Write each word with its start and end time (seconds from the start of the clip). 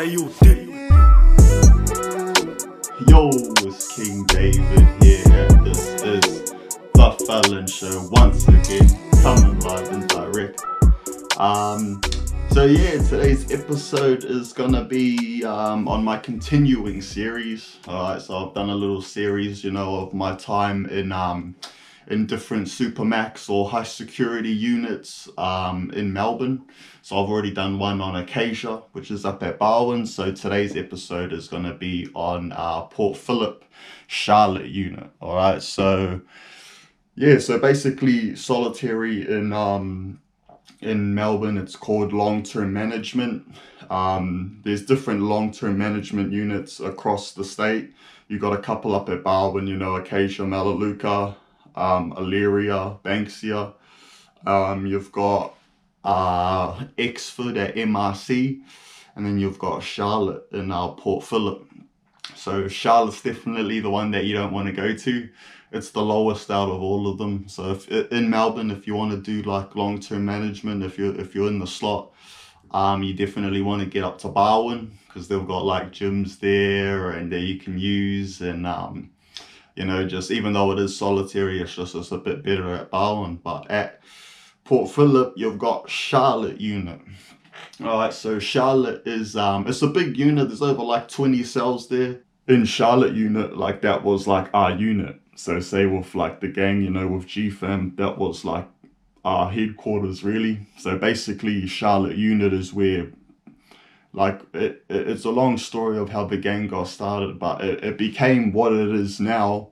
You. 0.00 0.30
Yo, 3.06 3.28
it's 3.60 3.94
King 3.94 4.24
David 4.24 4.88
here. 5.02 5.48
This 5.62 6.02
is 6.02 6.52
The 6.94 7.24
Felon 7.26 7.66
Show 7.66 8.08
once 8.10 8.48
again, 8.48 8.88
coming 9.22 9.58
live 9.60 9.92
and 9.92 10.08
direct. 10.08 10.64
Um, 11.38 12.00
so 12.50 12.64
yeah, 12.64 13.02
today's 13.02 13.52
episode 13.52 14.24
is 14.24 14.54
gonna 14.54 14.84
be 14.84 15.44
um, 15.44 15.86
on 15.86 16.02
my 16.02 16.16
continuing 16.16 17.02
series. 17.02 17.76
Alright, 17.86 18.22
so 18.22 18.48
I've 18.48 18.54
done 18.54 18.70
a 18.70 18.74
little 18.74 19.02
series, 19.02 19.62
you 19.62 19.70
know, 19.70 19.96
of 19.96 20.14
my 20.14 20.34
time 20.34 20.86
in 20.86 21.12
um, 21.12 21.56
in 22.06 22.24
different 22.26 22.68
supermax 22.68 23.50
or 23.50 23.68
high 23.68 23.82
security 23.82 24.50
units 24.50 25.28
um, 25.36 25.90
in 25.94 26.10
Melbourne. 26.12 26.62
So 27.02 27.22
I've 27.22 27.30
already 27.30 27.50
done 27.50 27.78
one 27.78 28.00
on 28.00 28.16
Acacia, 28.16 28.82
which 28.92 29.10
is 29.10 29.24
up 29.24 29.42
at 29.42 29.58
Barwon. 29.58 30.06
So 30.06 30.32
today's 30.32 30.76
episode 30.76 31.32
is 31.32 31.48
going 31.48 31.62
to 31.64 31.74
be 31.74 32.08
on 32.14 32.52
our 32.52 32.88
Port 32.88 33.16
Phillip 33.16 33.64
Charlotte 34.06 34.66
unit. 34.66 35.08
All 35.20 35.34
right. 35.34 35.62
So 35.62 36.20
yeah, 37.14 37.38
so 37.38 37.58
basically 37.58 38.36
solitary 38.36 39.28
in 39.28 39.52
um 39.52 40.20
in 40.80 41.14
Melbourne, 41.14 41.58
it's 41.58 41.76
called 41.76 42.12
long 42.12 42.42
term 42.42 42.72
management. 42.72 43.46
Um, 43.90 44.60
there's 44.64 44.84
different 44.84 45.22
long 45.22 45.52
term 45.52 45.76
management 45.76 46.32
units 46.32 46.80
across 46.80 47.32
the 47.32 47.44
state. 47.44 47.92
You've 48.28 48.40
got 48.40 48.52
a 48.52 48.58
couple 48.58 48.94
up 48.94 49.08
at 49.08 49.24
Barwon, 49.24 49.66
you 49.66 49.76
know, 49.76 49.96
Acacia, 49.96 50.46
Melaleuca, 50.46 51.36
um, 51.74 52.12
Elyria, 52.12 53.00
Banksia. 53.02 53.74
Um, 54.46 54.86
you've 54.86 55.12
got 55.12 55.54
uh, 56.04 56.84
Exford 56.98 57.56
at 57.56 57.74
MRC, 57.76 58.62
and 59.16 59.26
then 59.26 59.38
you've 59.38 59.58
got 59.58 59.82
Charlotte 59.82 60.46
in 60.52 60.70
our 60.70 60.94
Port 60.94 61.24
Phillip. 61.24 61.66
So 62.34 62.68
Charlotte's 62.68 63.22
definitely 63.22 63.80
the 63.80 63.90
one 63.90 64.10
that 64.12 64.24
you 64.24 64.34
don't 64.34 64.52
want 64.52 64.66
to 64.66 64.72
go 64.72 64.94
to. 64.94 65.28
It's 65.72 65.90
the 65.90 66.02
lowest 66.02 66.50
out 66.50 66.68
of 66.68 66.82
all 66.82 67.06
of 67.06 67.18
them. 67.18 67.46
So 67.48 67.72
if 67.72 67.88
in 67.88 68.30
Melbourne, 68.30 68.70
if 68.70 68.86
you 68.86 68.94
want 68.94 69.12
to 69.12 69.18
do 69.18 69.48
like 69.48 69.76
long 69.76 70.00
term 70.00 70.24
management, 70.24 70.82
if 70.82 70.98
you're 70.98 71.18
if 71.18 71.34
you're 71.34 71.48
in 71.48 71.58
the 71.58 71.66
slot, 71.66 72.12
um, 72.72 73.02
you 73.02 73.14
definitely 73.14 73.62
want 73.62 73.82
to 73.82 73.88
get 73.88 74.04
up 74.04 74.18
to 74.18 74.28
Barwon 74.28 74.98
because 75.06 75.28
they've 75.28 75.46
got 75.46 75.64
like 75.64 75.92
gyms 75.92 76.38
there 76.40 77.10
and 77.10 77.32
that 77.32 77.40
you 77.40 77.58
can 77.58 77.78
use 77.78 78.40
and 78.40 78.66
um, 78.66 79.10
you 79.74 79.84
know 79.84 80.06
just 80.06 80.30
even 80.30 80.52
though 80.52 80.72
it 80.72 80.78
is 80.78 80.96
solitary, 80.96 81.60
it's 81.60 81.74
just 81.74 81.94
it's 81.94 82.12
a 82.12 82.18
bit 82.18 82.42
better 82.42 82.74
at 82.74 82.90
Barwon. 82.90 83.36
But 83.36 83.70
at 83.70 84.00
Port 84.64 84.90
Phillip, 84.90 85.34
you've 85.36 85.58
got 85.58 85.90
Charlotte 85.90 86.60
unit. 86.60 87.00
All 87.82 87.98
right, 87.98 88.12
so 88.12 88.38
Charlotte 88.38 89.02
is 89.06 89.36
um, 89.36 89.66
it's 89.66 89.82
a 89.82 89.86
big 89.86 90.16
unit. 90.16 90.48
There's 90.48 90.62
over 90.62 90.82
like 90.82 91.08
20 91.08 91.42
cells 91.42 91.88
there. 91.88 92.20
In 92.48 92.64
Charlotte 92.64 93.14
unit, 93.14 93.56
like 93.56 93.80
that 93.82 94.02
was 94.02 94.26
like 94.26 94.48
our 94.52 94.72
unit. 94.72 95.20
So 95.36 95.60
say 95.60 95.86
with 95.86 96.14
like 96.14 96.40
the 96.40 96.48
gang, 96.48 96.82
you 96.82 96.90
know, 96.90 97.06
with 97.06 97.26
GFAM, 97.26 97.96
that 97.96 98.18
was 98.18 98.44
like 98.44 98.68
our 99.24 99.50
headquarters 99.50 100.24
really. 100.24 100.66
So 100.78 100.98
basically 100.98 101.66
Charlotte 101.66 102.16
unit 102.16 102.52
is 102.52 102.72
where 102.72 103.10
like 104.12 104.40
it, 104.54 104.84
it, 104.88 105.08
it's 105.08 105.24
a 105.24 105.30
long 105.30 105.56
story 105.56 105.98
of 105.98 106.10
how 106.10 106.24
the 106.24 106.36
gang 106.36 106.68
got 106.68 106.88
started, 106.88 107.38
but 107.38 107.62
it, 107.62 107.84
it 107.84 107.98
became 107.98 108.52
what 108.52 108.72
it 108.72 108.94
is 108.94 109.20
now 109.20 109.70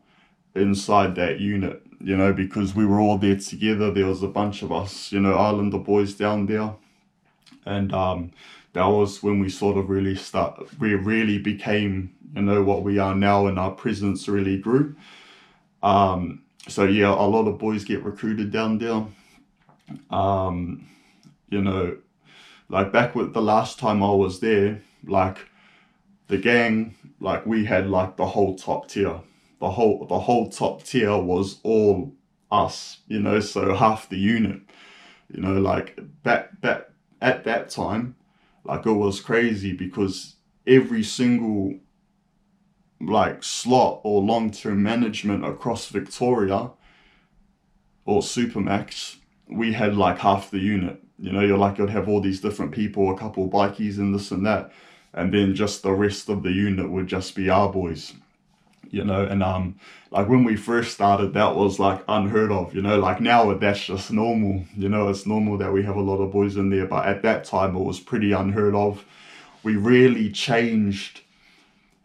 inside 0.55 1.15
that 1.17 1.41
unit, 1.41 1.83
you 2.01 2.17
know, 2.17 2.33
because 2.33 2.75
we 2.75 2.87
were 2.87 3.01
all 3.01 3.19
there 3.19 3.37
together. 3.37 3.91
There 3.91 4.07
was 4.07 4.23
a 4.23 4.29
bunch 4.29 4.63
of 4.63 4.73
us, 4.73 5.13
you 5.13 5.21
know, 5.21 5.35
Islander 5.35 5.79
boys 5.79 6.15
down 6.15 6.47
there. 6.47 6.75
And 7.67 7.93
um 7.93 8.33
that 8.73 8.87
was 8.87 9.23
when 9.23 9.41
we 9.41 9.49
sort 9.49 9.77
of 9.77 9.89
really 9.91 10.15
start 10.15 10.69
we 10.79 10.95
really 10.95 11.39
became, 11.39 12.15
you 12.35 12.43
know, 12.43 12.63
what 12.63 12.83
we 12.83 12.99
are 12.99 13.15
now 13.15 13.47
and 13.47 13.59
our 13.59 13.73
presence 13.73 14.29
really 14.29 14.59
grew. 14.59 14.95
Um, 15.83 16.43
so 16.69 16.85
yeah, 16.85 17.09
a 17.09 17.27
lot 17.27 17.49
of 17.49 17.59
boys 17.59 17.85
get 17.85 18.03
recruited 18.03 18.53
down 18.53 18.79
there. 18.79 19.05
Um, 20.11 20.87
you 21.49 21.63
know, 21.63 21.97
like 22.69 22.93
back 22.93 23.15
with 23.15 23.33
the 23.33 23.41
last 23.43 23.79
time 23.79 24.03
I 24.03 24.11
was 24.11 24.41
there, 24.41 24.83
like 25.05 25.39
the 26.29 26.37
gang, 26.37 26.95
like 27.21 27.47
we 27.47 27.65
had 27.65 27.89
like 27.89 28.17
the 28.17 28.27
whole 28.27 28.57
top 28.57 28.89
tier. 28.89 29.21
The 29.61 29.71
whole 29.71 30.07
the 30.07 30.21
whole 30.21 30.49
top 30.49 30.85
tier 30.85 31.17
was 31.17 31.59
all 31.63 32.15
us, 32.51 32.99
you 33.09 33.21
know, 33.21 33.41
so 33.41 33.75
half 33.75 34.09
the 34.09 34.19
unit. 34.19 34.61
You 35.33 35.43
know, 35.43 35.61
like 35.61 35.99
back 36.23 36.61
back 36.61 36.89
at 37.21 37.45
that 37.45 37.69
time, 37.71 38.17
like 38.65 38.87
it 38.87 38.93
was 38.93 39.21
crazy 39.21 39.73
because 39.73 40.37
every 40.67 41.03
single 41.03 41.75
like 43.01 43.43
slot 43.43 44.01
or 44.05 44.23
long 44.23 44.51
term 44.51 44.83
management 44.83 45.45
across 45.45 45.89
Victoria 45.89 46.71
or 48.05 48.23
Supermax, 48.23 49.17
we 49.49 49.73
had 49.73 49.97
like 49.97 50.19
half 50.19 50.51
the 50.51 50.59
unit. 50.59 51.03
You 51.19 51.33
know, 51.33 51.41
you're 51.41 51.59
like 51.59 51.79
you'd 51.79 51.91
have 51.91 52.09
all 52.09 52.21
these 52.21 52.41
different 52.41 52.73
people, 52.73 53.13
a 53.13 53.19
couple 53.19 53.51
bikies 53.51 53.99
and 53.99 54.15
this 54.15 54.31
and 54.31 54.47
that, 54.47 54.73
and 55.13 55.33
then 55.33 55.55
just 55.55 55.83
the 55.83 55.93
rest 55.93 56.29
of 56.29 56.43
the 56.43 56.53
unit 56.53 56.91
would 56.91 57.09
just 57.09 57.35
be 57.35 57.51
our 57.51 57.71
boys. 57.71 58.15
You 58.91 59.05
know, 59.05 59.25
and 59.25 59.43
um 59.43 59.77
like 60.11 60.29
when 60.29 60.45
we 60.45 60.57
first 60.57 60.95
started 60.95 61.35
that 61.35 61.55
was 61.55 61.79
like 61.79 62.03
unheard 62.09 62.51
of, 62.51 62.75
you 62.75 62.83
know, 62.83 62.99
like 62.99 63.21
now 63.21 63.53
that's 63.55 63.85
just 63.85 64.11
normal. 64.11 64.65
You 64.77 64.89
know, 64.89 65.09
it's 65.09 65.27
normal 65.27 65.59
that 65.59 65.73
we 65.73 65.83
have 65.85 65.97
a 65.97 66.01
lot 66.01 66.19
of 66.19 66.33
boys 66.33 66.57
in 66.57 66.71
there, 66.71 66.87
but 66.87 67.07
at 67.07 67.23
that 67.23 67.45
time 67.45 67.77
it 67.77 67.85
was 67.85 68.01
pretty 68.01 68.33
unheard 68.33 68.75
of. 68.75 69.05
We 69.63 69.77
really 69.77 70.31
changed 70.31 71.23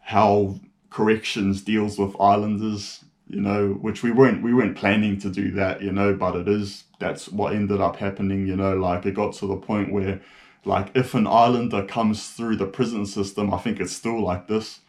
how 0.00 0.60
corrections 0.90 1.62
deals 1.62 1.98
with 1.98 2.14
islanders 2.20 3.04
you 3.28 3.40
know 3.40 3.70
which 3.80 4.02
we 4.02 4.12
weren't 4.12 4.42
we 4.42 4.52
weren't 4.52 4.76
planning 4.76 5.18
to 5.18 5.30
do 5.30 5.50
that 5.50 5.82
you 5.82 5.90
know 5.90 6.14
but 6.14 6.36
it 6.36 6.46
is 6.46 6.84
that's 6.98 7.28
what 7.28 7.54
ended 7.54 7.80
up 7.80 7.96
happening 7.96 8.46
you 8.46 8.54
know 8.54 8.76
like 8.76 9.04
it 9.06 9.14
got 9.14 9.32
to 9.34 9.46
the 9.46 9.56
point 9.56 9.92
where 9.92 10.20
like 10.64 10.90
if 10.94 11.14
an 11.14 11.26
islander 11.26 11.84
comes 11.84 12.30
through 12.30 12.56
the 12.56 12.66
prison 12.66 13.06
system 13.06 13.52
i 13.52 13.58
think 13.58 13.80
it's 13.80 13.94
still 13.94 14.22
like 14.22 14.46
this 14.46 14.80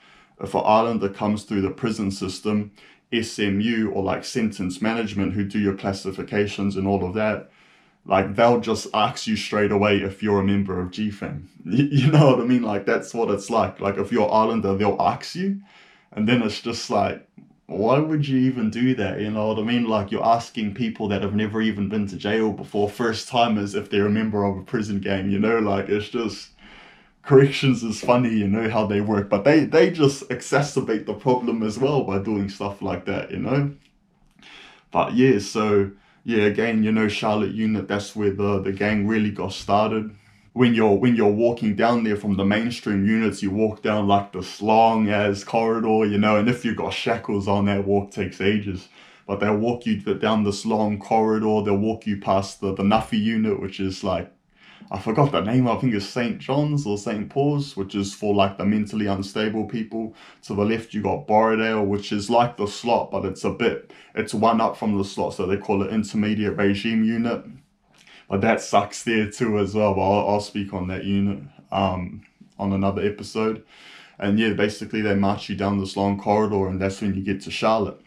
if 0.41 0.53
an 0.53 0.62
islander 0.66 1.09
comes 1.09 1.44
through 1.44 1.62
the 1.62 1.69
prison 1.69 2.12
system 2.12 2.72
smu 3.22 3.91
or 3.94 4.03
like 4.03 4.25
sentence 4.25 4.81
management 4.81 5.34
who 5.34 5.46
do 5.46 5.59
your 5.59 5.75
classifications 5.75 6.75
and 6.75 6.88
all 6.88 7.06
of 7.06 7.13
that 7.13 7.50
like 8.07 8.35
they'll 8.35 8.59
just 8.59 8.88
ask 8.94 9.28
you 9.28 9.35
straight 9.35 9.72
away 9.72 9.97
if 9.97 10.22
you're 10.22 10.40
a 10.40 10.44
member 10.44 10.79
of 10.79 10.91
gfam 10.91 11.44
you 11.66 12.12
know 12.12 12.28
what 12.28 12.40
i 12.40 12.44
mean 12.44 12.63
like 12.63 12.85
that's 12.85 13.13
what 13.13 13.29
it's 13.29 13.50
like 13.50 13.79
like 13.79 13.97
if 13.97 14.12
you're 14.12 14.31
islander 14.31 14.75
they'll 14.75 14.97
ask 15.00 15.35
you 15.35 15.62
and 16.16 16.28
then 16.28 16.41
it's 16.41 16.62
just 16.62 16.90
like, 16.90 17.28
why 17.68 18.00
would 18.00 18.28
you 18.28 18.38
even 18.40 18.69
do 18.69 18.95
that? 18.95 19.19
You 19.19 19.31
know 19.31 19.47
what 19.47 19.59
I 19.59 19.63
mean? 19.63 19.85
Like 19.85 20.12
you're 20.12 20.25
asking 20.25 20.75
people 20.75 21.07
that 21.09 21.22
have 21.22 21.35
never 21.35 21.62
even 21.62 21.90
been 21.90 22.07
to 22.07 22.16
jail 22.16 22.51
before, 22.51 22.90
first 22.90 23.28
timers, 23.28 23.75
if 23.75 23.90
they're 23.90 24.06
a 24.06 24.12
member 24.12 24.44
of 24.45 24.57
a 24.57 24.63
prison 24.63 25.00
gang, 25.00 25.29
you 25.29 25.40
know, 25.40 25.59
like 25.59 25.90
it's 25.90 26.09
just 26.09 26.51
corrections 27.25 27.84
is 27.84 28.00
funny, 28.02 28.30
you 28.30 28.47
know 28.47 28.69
how 28.69 28.86
they 28.86 29.02
work, 29.02 29.30
but 29.30 29.44
they 29.44 29.66
they 29.66 29.91
just 29.91 30.28
exacerbate 30.30 31.06
the 31.06 31.13
problem 31.13 31.63
as 31.63 31.78
well 31.78 32.03
by 32.03 32.19
doing 32.19 32.50
stuff 32.50 32.81
like 32.81 33.06
that, 33.06 33.31
you 33.31 33.40
know. 33.40 33.74
But 34.91 35.13
yeah, 35.13 35.40
so 35.40 35.91
yeah, 36.24 36.44
again, 36.44 36.84
you 36.84 36.91
know, 36.91 37.08
Charlotte 37.08 37.53
unit, 37.53 37.88
that's 37.88 38.16
where 38.16 38.31
the 38.31 38.62
the 38.62 38.72
gang 38.72 39.08
really 39.08 39.31
got 39.31 39.53
started 39.53 40.16
when 40.56 40.74
you're 40.74 40.96
when 40.96 41.18
you're 41.18 41.28
walking 41.28 41.75
down 41.75 42.06
there 42.06 42.16
from 42.16 42.38
the 42.38 42.46
mainstream 42.46 43.06
units, 43.06 43.44
you 43.44 43.52
walk 43.52 43.81
down 43.81 44.07
like 44.07 44.31
this 44.31 44.62
long 44.62 45.09
as 45.09 45.44
corridor, 45.44 46.06
you 46.06 46.18
know, 46.18 46.38
and 46.38 46.47
if 46.47 46.63
you've 46.63 46.78
got 46.78 46.94
shackles 46.94 47.46
on, 47.46 47.66
that 47.66 47.86
walk 47.86 48.09
takes 48.09 48.40
ages. 48.40 48.88
But 49.28 49.42
they'll 49.42 49.57
walk 49.57 49.86
you 49.86 50.00
down 50.00 50.46
this 50.46 50.66
long 50.66 50.97
corridor, 50.97 51.62
they'll 51.62 51.75
walk 51.75 52.07
you 52.07 52.22
past 52.22 52.62
the, 52.62 52.74
the 52.74 52.84
Nuffy 52.84 53.19
unit, 53.22 53.59
which 53.59 53.81
is 53.81 54.02
like 54.02 54.31
I 54.91 55.00
forgot 55.00 55.31
the 55.31 55.41
name, 55.41 55.68
I 55.68 55.75
think 55.78 55.94
it's 55.96 56.06
St. 56.06 56.38
John's 56.38 56.86
or 56.86 56.98
St. 56.98 57.30
Paul's, 57.30 57.75
which 57.75 57.95
is 57.95 58.13
for 58.13 58.36
like 58.36 58.57
the 58.57 58.65
mentally 58.65 59.07
unstable 59.07 59.65
people. 59.65 60.13
To 60.44 60.54
the 60.54 60.63
left 60.63 60.94
you 60.94 61.01
got 61.01 61.27
Borrowdale, 61.27 61.86
which 61.86 62.12
is 62.12 62.30
like 62.30 62.57
the 62.57 62.68
slot, 62.68 63.12
but 63.12 63.25
it's 63.25 63.44
a 63.44 63.50
bit 63.50 63.92
it's 64.13 64.33
one 64.33 64.62
up 64.62 64.77
from 64.77 64.98
the 64.98 65.04
slot, 65.04 65.33
so 65.33 65.45
they 65.45 65.57
call 65.57 65.81
it 65.81 65.92
intermediate 65.92 66.56
regime 66.56 67.04
unit 67.04 67.45
but 68.30 68.42
that 68.42 68.62
sucks 68.62 69.04
there 69.04 69.30
too 69.30 69.60
as 69.60 69.75
well. 69.75 69.94
But 69.94 70.01
I'll, 70.01 70.30
I'll 70.30 70.42
speak 70.42 70.74
on 70.74 70.88
that 70.88 71.04
unit 71.04 71.44
um, 71.71 72.21
on 72.57 72.74
another 72.74 73.06
episode. 73.06 73.63
And 74.18 74.39
yeah, 74.39 74.54
basically 74.54 75.01
they 75.01 75.15
march 75.15 75.50
you 75.50 75.56
down 75.56 75.80
this 75.80 75.98
long 75.98 76.18
corridor, 76.19 76.68
and 76.68 76.81
that's 76.81 77.01
when 77.01 77.13
you 77.13 77.21
get 77.21 77.42
to 77.42 77.51
Charlotte. 77.51 78.00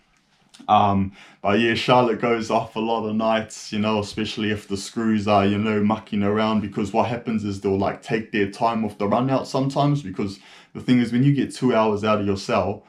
Um, 0.67 1.13
but 1.43 1.61
yeah, 1.61 1.75
Charlotte 1.75 2.21
goes 2.21 2.51
off 2.51 2.77
a 2.77 2.81
lot 2.81 3.07
of 3.07 3.15
nights, 3.15 3.73
you 3.73 3.79
know, 3.79 4.01
especially 4.01 4.51
if 4.51 4.69
the 4.69 4.77
screws 4.77 5.29
are, 5.29 5.47
you 5.47 5.59
know, 5.59 5.83
mucking 5.83 6.23
around 6.23 6.61
because 6.61 6.93
what 6.93 7.09
happens 7.09 7.45
is 7.45 7.61
they'll 7.61 7.79
like 7.79 8.03
take 8.03 8.33
their 8.33 8.51
time 8.51 8.85
off 8.85 8.99
the 8.99 9.07
run 9.07 9.31
out 9.31 9.47
sometimes 9.47 10.03
because 10.03 10.41
the 10.75 10.81
thing 10.81 11.01
is 11.01 11.13
when 11.13 11.23
you 11.23 11.33
get 11.33 11.55
two 11.55 11.75
hours 11.75 12.05
out 12.05 12.21
of 12.21 12.27
your 12.27 12.37
cell, 12.37 12.85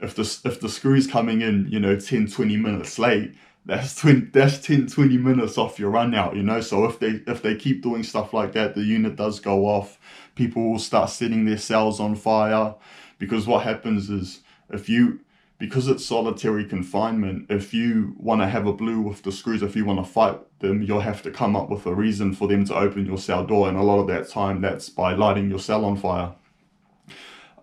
if 0.00 0.14
the 0.14 0.22
if 0.44 0.60
the 0.60 0.68
screw's 0.68 1.06
coming 1.06 1.40
in, 1.40 1.66
you 1.70 1.80
know, 1.80 1.98
10, 1.98 2.28
20 2.28 2.56
minutes 2.56 2.98
late, 2.98 3.34
that's 3.66 3.94
20, 4.00 4.26
that's 4.32 4.58
10, 4.58 4.88
20 4.88 5.16
minutes 5.18 5.56
off 5.58 5.78
your 5.78 5.90
run 5.90 6.14
out, 6.14 6.36
you 6.36 6.42
know. 6.42 6.60
So 6.60 6.84
if 6.84 6.98
they 6.98 7.22
if 7.26 7.42
they 7.42 7.54
keep 7.54 7.82
doing 7.82 8.02
stuff 8.02 8.34
like 8.34 8.52
that, 8.52 8.74
the 8.74 8.82
unit 8.82 9.16
does 9.16 9.40
go 9.40 9.66
off. 9.66 9.98
People 10.34 10.70
will 10.70 10.78
start 10.78 11.10
setting 11.10 11.44
their 11.44 11.58
cells 11.58 12.00
on 12.00 12.16
fire 12.16 12.74
because 13.18 13.46
what 13.46 13.62
happens 13.64 14.10
is 14.10 14.40
if 14.70 14.88
you 14.88 15.20
because 15.64 15.88
it's 15.88 16.04
solitary 16.04 16.62
confinement, 16.62 17.46
if 17.48 17.72
you 17.72 18.14
want 18.18 18.42
to 18.42 18.46
have 18.46 18.66
a 18.66 18.72
blue 18.72 19.00
with 19.00 19.22
the 19.22 19.32
screws, 19.32 19.62
if 19.62 19.74
you 19.74 19.86
want 19.86 19.98
to 19.98 20.04
fight 20.04 20.38
them, 20.58 20.82
you'll 20.82 21.00
have 21.00 21.22
to 21.22 21.30
come 21.30 21.56
up 21.56 21.70
with 21.70 21.86
a 21.86 21.94
reason 21.94 22.34
for 22.34 22.46
them 22.46 22.66
to 22.66 22.74
open 22.74 23.06
your 23.06 23.16
cell 23.16 23.46
door. 23.46 23.66
And 23.66 23.78
a 23.78 23.82
lot 23.82 23.98
of 23.98 24.06
that 24.08 24.28
time, 24.28 24.60
that's 24.60 24.90
by 24.90 25.14
lighting 25.14 25.48
your 25.48 25.58
cell 25.58 25.86
on 25.86 25.96
fire. 25.96 26.34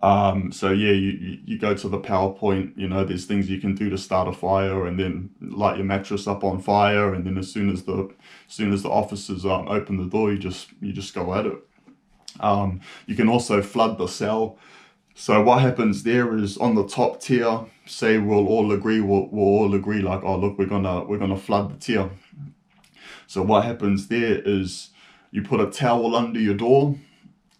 Um, 0.02 0.50
so 0.50 0.72
yeah, 0.72 0.90
you, 0.90 1.38
you 1.44 1.58
go 1.60 1.74
to 1.76 1.88
the 1.88 2.00
PowerPoint, 2.00 2.76
you 2.76 2.88
know, 2.88 3.04
there's 3.04 3.24
things 3.24 3.48
you 3.48 3.60
can 3.60 3.76
do 3.76 3.88
to 3.88 3.96
start 3.96 4.26
a 4.26 4.32
fire 4.32 4.84
and 4.88 4.98
then 4.98 5.30
light 5.40 5.76
your 5.76 5.86
mattress 5.86 6.26
up 6.26 6.42
on 6.42 6.60
fire. 6.60 7.14
And 7.14 7.24
then 7.24 7.38
as 7.38 7.52
soon 7.52 7.70
as 7.70 7.84
the, 7.84 8.12
as 8.48 8.52
soon 8.52 8.72
as 8.72 8.82
the 8.82 8.90
officers 8.90 9.46
um, 9.46 9.68
open 9.68 9.96
the 9.96 10.06
door, 10.06 10.32
you 10.32 10.38
just, 10.38 10.70
you 10.80 10.92
just 10.92 11.14
go 11.14 11.32
at 11.34 11.46
it. 11.46 11.56
Um, 12.40 12.80
you 13.06 13.14
can 13.14 13.28
also 13.28 13.62
flood 13.62 13.96
the 13.96 14.08
cell. 14.08 14.58
So 15.14 15.42
what 15.42 15.60
happens 15.60 16.02
there 16.02 16.36
is 16.36 16.56
on 16.56 16.74
the 16.74 16.86
top 16.86 17.20
tier, 17.20 17.66
say 17.86 18.18
we'll 18.18 18.46
all 18.46 18.72
agree, 18.72 19.00
we'll, 19.00 19.28
we'll 19.30 19.44
all 19.44 19.74
agree 19.74 20.00
like, 20.00 20.22
oh 20.24 20.36
look, 20.36 20.58
we're 20.58 20.66
gonna, 20.66 21.04
we're 21.04 21.18
gonna 21.18 21.36
flood 21.36 21.72
the 21.72 21.78
tier. 21.78 22.10
So 23.26 23.42
what 23.42 23.64
happens 23.64 24.08
there 24.08 24.40
is 24.44 24.90
you 25.30 25.42
put 25.42 25.60
a 25.60 25.70
towel 25.70 26.16
under 26.16 26.40
your 26.40 26.54
door 26.54 26.96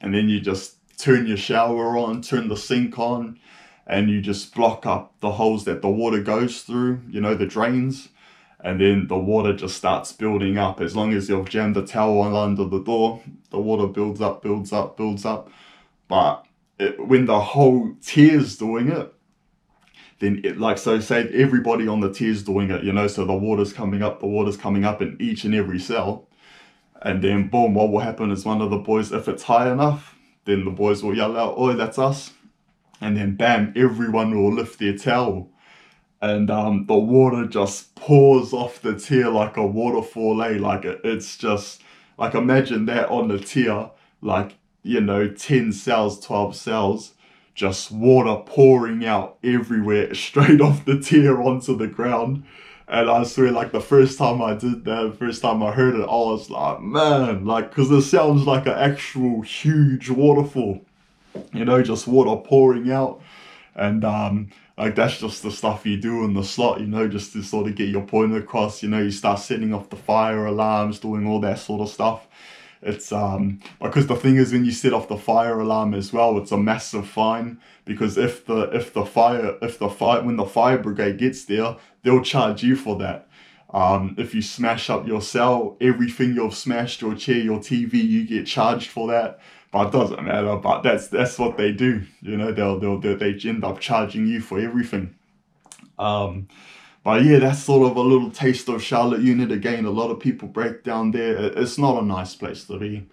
and 0.00 0.14
then 0.14 0.28
you 0.28 0.40
just 0.40 0.76
turn 0.98 1.26
your 1.26 1.36
shower 1.36 1.96
on, 1.96 2.22
turn 2.22 2.48
the 2.48 2.56
sink 2.56 2.98
on, 2.98 3.38
and 3.86 4.08
you 4.08 4.20
just 4.20 4.54
block 4.54 4.86
up 4.86 5.18
the 5.20 5.32
holes 5.32 5.64
that 5.64 5.82
the 5.82 5.90
water 5.90 6.20
goes 6.20 6.62
through, 6.62 7.02
you 7.08 7.20
know, 7.20 7.34
the 7.34 7.46
drains. 7.46 8.08
And 8.64 8.80
then 8.80 9.08
the 9.08 9.18
water 9.18 9.52
just 9.52 9.76
starts 9.76 10.12
building 10.12 10.56
up. 10.56 10.80
As 10.80 10.94
long 10.94 11.12
as 11.12 11.28
you've 11.28 11.48
jammed 11.48 11.74
the 11.74 11.84
towel 11.84 12.22
under 12.22 12.64
the 12.64 12.78
door, 12.80 13.20
the 13.50 13.58
water 13.58 13.88
builds 13.88 14.20
up, 14.20 14.40
builds 14.40 14.72
up, 14.72 14.96
builds 14.96 15.24
up. 15.24 15.50
But 16.06 16.46
it, 16.82 17.06
when 17.06 17.26
the 17.26 17.40
whole 17.40 17.94
tier's 18.02 18.56
doing 18.56 18.90
it, 18.90 19.14
then 20.18 20.40
it 20.44 20.58
like 20.58 20.78
so 20.78 21.00
say 21.00 21.28
everybody 21.32 21.86
on 21.88 22.00
the 22.00 22.12
tier's 22.12 22.42
doing 22.42 22.70
it, 22.70 22.84
you 22.84 22.92
know, 22.92 23.06
so 23.06 23.24
the 23.24 23.34
water's 23.34 23.72
coming 23.72 24.02
up, 24.02 24.20
the 24.20 24.26
water's 24.26 24.56
coming 24.56 24.84
up 24.84 25.00
in 25.00 25.16
each 25.20 25.44
and 25.44 25.54
every 25.54 25.78
cell. 25.78 26.28
And 27.00 27.22
then 27.22 27.48
boom, 27.48 27.74
what 27.74 27.90
will 27.90 28.00
happen 28.00 28.30
is 28.30 28.44
one 28.44 28.60
of 28.60 28.70
the 28.70 28.78
boys, 28.78 29.12
if 29.12 29.28
it's 29.28 29.42
high 29.42 29.70
enough, 29.70 30.16
then 30.44 30.64
the 30.64 30.70
boys 30.70 31.02
will 31.02 31.16
yell 31.16 31.36
out, 31.36 31.58
Oi, 31.58 31.74
that's 31.74 31.98
us. 31.98 32.32
And 33.00 33.16
then 33.16 33.34
bam, 33.36 33.72
everyone 33.76 34.36
will 34.36 34.52
lift 34.52 34.78
their 34.78 34.96
towel. 34.96 35.50
And 36.20 36.50
um, 36.50 36.86
the 36.86 36.96
water 36.96 37.46
just 37.46 37.96
pours 37.96 38.52
off 38.52 38.80
the 38.80 38.96
tier 38.96 39.28
like 39.28 39.56
a 39.56 39.66
waterfall, 39.66 40.40
eh? 40.42 40.58
Like 40.60 40.84
it, 40.84 41.00
it's 41.02 41.36
just, 41.36 41.82
like 42.16 42.34
imagine 42.34 42.86
that 42.86 43.08
on 43.08 43.26
the 43.26 43.40
tier, 43.40 43.90
like, 44.20 44.56
you 44.82 45.00
know, 45.00 45.28
10 45.28 45.72
cells, 45.72 46.20
12 46.20 46.56
cells, 46.56 47.12
just 47.54 47.90
water 47.90 48.42
pouring 48.44 49.04
out 49.04 49.38
everywhere, 49.44 50.14
straight 50.14 50.60
off 50.60 50.84
the 50.84 50.98
tier 51.00 51.40
onto 51.40 51.76
the 51.76 51.86
ground. 51.86 52.44
And 52.88 53.08
I 53.08 53.22
swear, 53.22 53.52
like 53.52 53.72
the 53.72 53.80
first 53.80 54.18
time 54.18 54.42
I 54.42 54.54
did 54.54 54.84
that, 54.84 55.16
first 55.18 55.40
time 55.40 55.62
I 55.62 55.72
heard 55.72 55.94
it, 55.94 56.02
I 56.02 56.06
was 56.06 56.50
like, 56.50 56.80
man, 56.80 57.46
like, 57.46 57.70
because 57.70 57.90
it 57.90 58.02
sounds 58.02 58.46
like 58.46 58.66
an 58.66 58.72
actual 58.72 59.40
huge 59.40 60.10
waterfall, 60.10 60.84
you 61.52 61.64
know, 61.64 61.82
just 61.82 62.06
water 62.06 62.42
pouring 62.46 62.90
out. 62.90 63.22
And 63.74 64.04
um, 64.04 64.50
like 64.76 64.94
that's 64.94 65.18
just 65.18 65.42
the 65.42 65.50
stuff 65.50 65.86
you 65.86 65.96
do 65.96 66.24
in 66.24 66.34
the 66.34 66.42
slot, 66.42 66.80
you 66.80 66.86
know, 66.86 67.06
just 67.06 67.32
to 67.34 67.42
sort 67.42 67.68
of 67.68 67.74
get 67.74 67.88
your 67.88 68.02
point 68.02 68.34
across. 68.34 68.82
You 68.82 68.88
know, 68.88 69.00
you 69.00 69.10
start 69.10 69.38
setting 69.38 69.72
off 69.72 69.90
the 69.90 69.96
fire 69.96 70.46
alarms, 70.46 70.98
doing 70.98 71.26
all 71.26 71.40
that 71.40 71.58
sort 71.58 71.82
of 71.82 71.88
stuff. 71.88 72.26
It's 72.82 73.12
um 73.12 73.60
because 73.80 74.08
the 74.08 74.16
thing 74.16 74.36
is 74.36 74.52
when 74.52 74.64
you 74.64 74.72
set 74.72 74.92
off 74.92 75.08
the 75.08 75.16
fire 75.16 75.60
alarm 75.60 75.94
as 75.94 76.12
well, 76.12 76.36
it's 76.38 76.52
a 76.52 76.58
massive 76.58 77.08
fine 77.08 77.60
because 77.84 78.18
if 78.18 78.44
the 78.46 78.62
if 78.74 78.92
the 78.92 79.04
fire 79.04 79.56
if 79.62 79.78
the 79.78 79.88
fire 79.88 80.22
when 80.22 80.36
the 80.36 80.44
fire 80.44 80.78
brigade 80.78 81.18
gets 81.18 81.44
there, 81.44 81.76
they'll 82.02 82.22
charge 82.22 82.62
you 82.62 82.76
for 82.76 82.96
that. 82.98 83.28
Um, 83.72 84.14
if 84.18 84.34
you 84.34 84.42
smash 84.42 84.90
up 84.90 85.06
your 85.06 85.22
cell, 85.22 85.76
everything 85.80 86.34
you've 86.34 86.54
smashed, 86.54 87.00
your 87.00 87.14
chair, 87.14 87.38
your 87.38 87.58
TV, 87.58 87.94
you 87.94 88.26
get 88.26 88.46
charged 88.46 88.90
for 88.90 89.08
that. 89.08 89.40
But 89.70 89.88
it 89.88 89.92
doesn't 89.92 90.22
matter. 90.22 90.56
But 90.56 90.82
that's 90.82 91.08
that's 91.08 91.38
what 91.38 91.56
they 91.56 91.72
do. 91.72 92.02
You 92.20 92.36
know, 92.36 92.52
they'll 92.52 92.78
they'll, 92.78 92.98
they'll 92.98 93.16
they 93.16 93.38
end 93.44 93.64
up 93.64 93.80
charging 93.80 94.26
you 94.26 94.40
for 94.40 94.58
everything. 94.58 95.14
Um, 95.98 96.48
but 97.04 97.24
yeah, 97.24 97.38
that's 97.38 97.62
sort 97.62 97.90
of 97.90 97.96
a 97.96 98.00
little 98.00 98.30
taste 98.30 98.68
of 98.68 98.82
Charlotte 98.82 99.22
Unit 99.22 99.50
again. 99.50 99.84
A 99.84 99.90
lot 99.90 100.10
of 100.10 100.20
people 100.20 100.48
break 100.48 100.84
down 100.84 101.10
there. 101.10 101.36
It's 101.58 101.78
not 101.78 102.02
a 102.02 102.06
nice 102.06 102.34
place 102.34 102.64
to 102.64 102.78
be. 102.78 103.08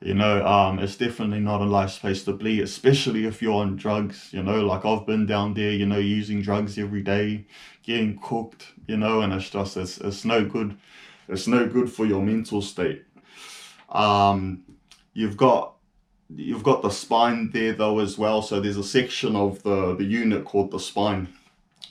You 0.00 0.14
know, 0.14 0.46
um, 0.46 0.78
it's 0.78 0.96
definitely 0.96 1.40
not 1.40 1.62
a 1.62 1.66
nice 1.66 1.98
place 1.98 2.24
to 2.24 2.34
be, 2.34 2.60
especially 2.60 3.24
if 3.24 3.40
you're 3.40 3.54
on 3.54 3.76
drugs. 3.76 4.28
You 4.32 4.42
know, 4.42 4.64
like 4.64 4.84
I've 4.84 5.06
been 5.06 5.26
down 5.26 5.54
there, 5.54 5.72
you 5.72 5.86
know, 5.86 5.98
using 5.98 6.42
drugs 6.42 6.78
every 6.78 7.02
day, 7.02 7.46
getting 7.82 8.18
cooked, 8.18 8.66
you 8.86 8.98
know, 8.98 9.22
and 9.22 9.32
it's 9.32 9.50
just, 9.50 9.76
it's, 9.78 9.98
it's 9.98 10.24
no 10.24 10.44
good. 10.44 10.76
It's 11.28 11.46
no 11.46 11.66
good 11.66 11.90
for 11.90 12.04
your 12.04 12.22
mental 12.22 12.60
state. 12.60 13.04
Um, 13.88 14.64
you've 15.14 15.36
got 15.36 15.74
you've 16.36 16.62
got 16.62 16.82
the 16.82 16.90
spine 16.90 17.50
there 17.52 17.72
though 17.72 17.98
as 17.98 18.18
well. 18.18 18.42
So 18.42 18.60
there's 18.60 18.76
a 18.76 18.84
section 18.84 19.34
of 19.34 19.62
the, 19.62 19.96
the 19.96 20.04
unit 20.04 20.44
called 20.44 20.70
the 20.70 20.80
spine 20.80 21.28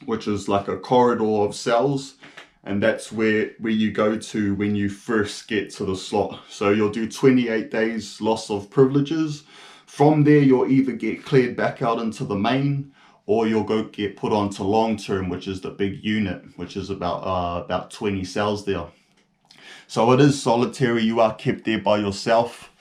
which 0.05 0.27
is 0.27 0.47
like 0.47 0.67
a 0.67 0.77
corridor 0.77 1.43
of 1.43 1.55
cells 1.55 2.15
and 2.63 2.81
that's 2.81 3.11
where 3.11 3.51
where 3.59 3.71
you 3.71 3.91
go 3.91 4.17
to 4.17 4.55
when 4.55 4.75
you 4.75 4.89
first 4.89 5.47
get 5.47 5.69
to 5.69 5.85
the 5.85 5.95
slot. 5.95 6.41
So 6.49 6.71
you'll 6.71 6.89
do 6.89 7.09
28 7.09 7.69
days 7.69 8.21
loss 8.21 8.49
of 8.49 8.69
privileges. 8.69 9.43
From 9.85 10.23
there 10.23 10.39
you'll 10.39 10.71
either 10.71 10.93
get 10.93 11.25
cleared 11.25 11.55
back 11.55 11.81
out 11.81 11.99
into 11.99 12.23
the 12.23 12.35
main 12.35 12.93
or 13.25 13.47
you'll 13.47 13.63
go 13.63 13.83
get 13.83 14.17
put 14.17 14.31
onto 14.31 14.63
long 14.63 14.97
term 14.97 15.29
which 15.29 15.47
is 15.47 15.61
the 15.61 15.69
big 15.71 16.03
unit 16.03 16.41
which 16.55 16.77
is 16.77 16.89
about 16.89 17.19
uh, 17.23 17.63
about 17.63 17.91
20 17.91 18.23
cells 18.23 18.65
there. 18.65 18.87
So 19.87 20.11
it 20.13 20.21
is 20.21 20.41
solitary. 20.41 21.03
You 21.03 21.19
are 21.19 21.35
kept 21.35 21.65
there 21.65 21.79
by 21.79 21.97
yourself. 21.97 22.71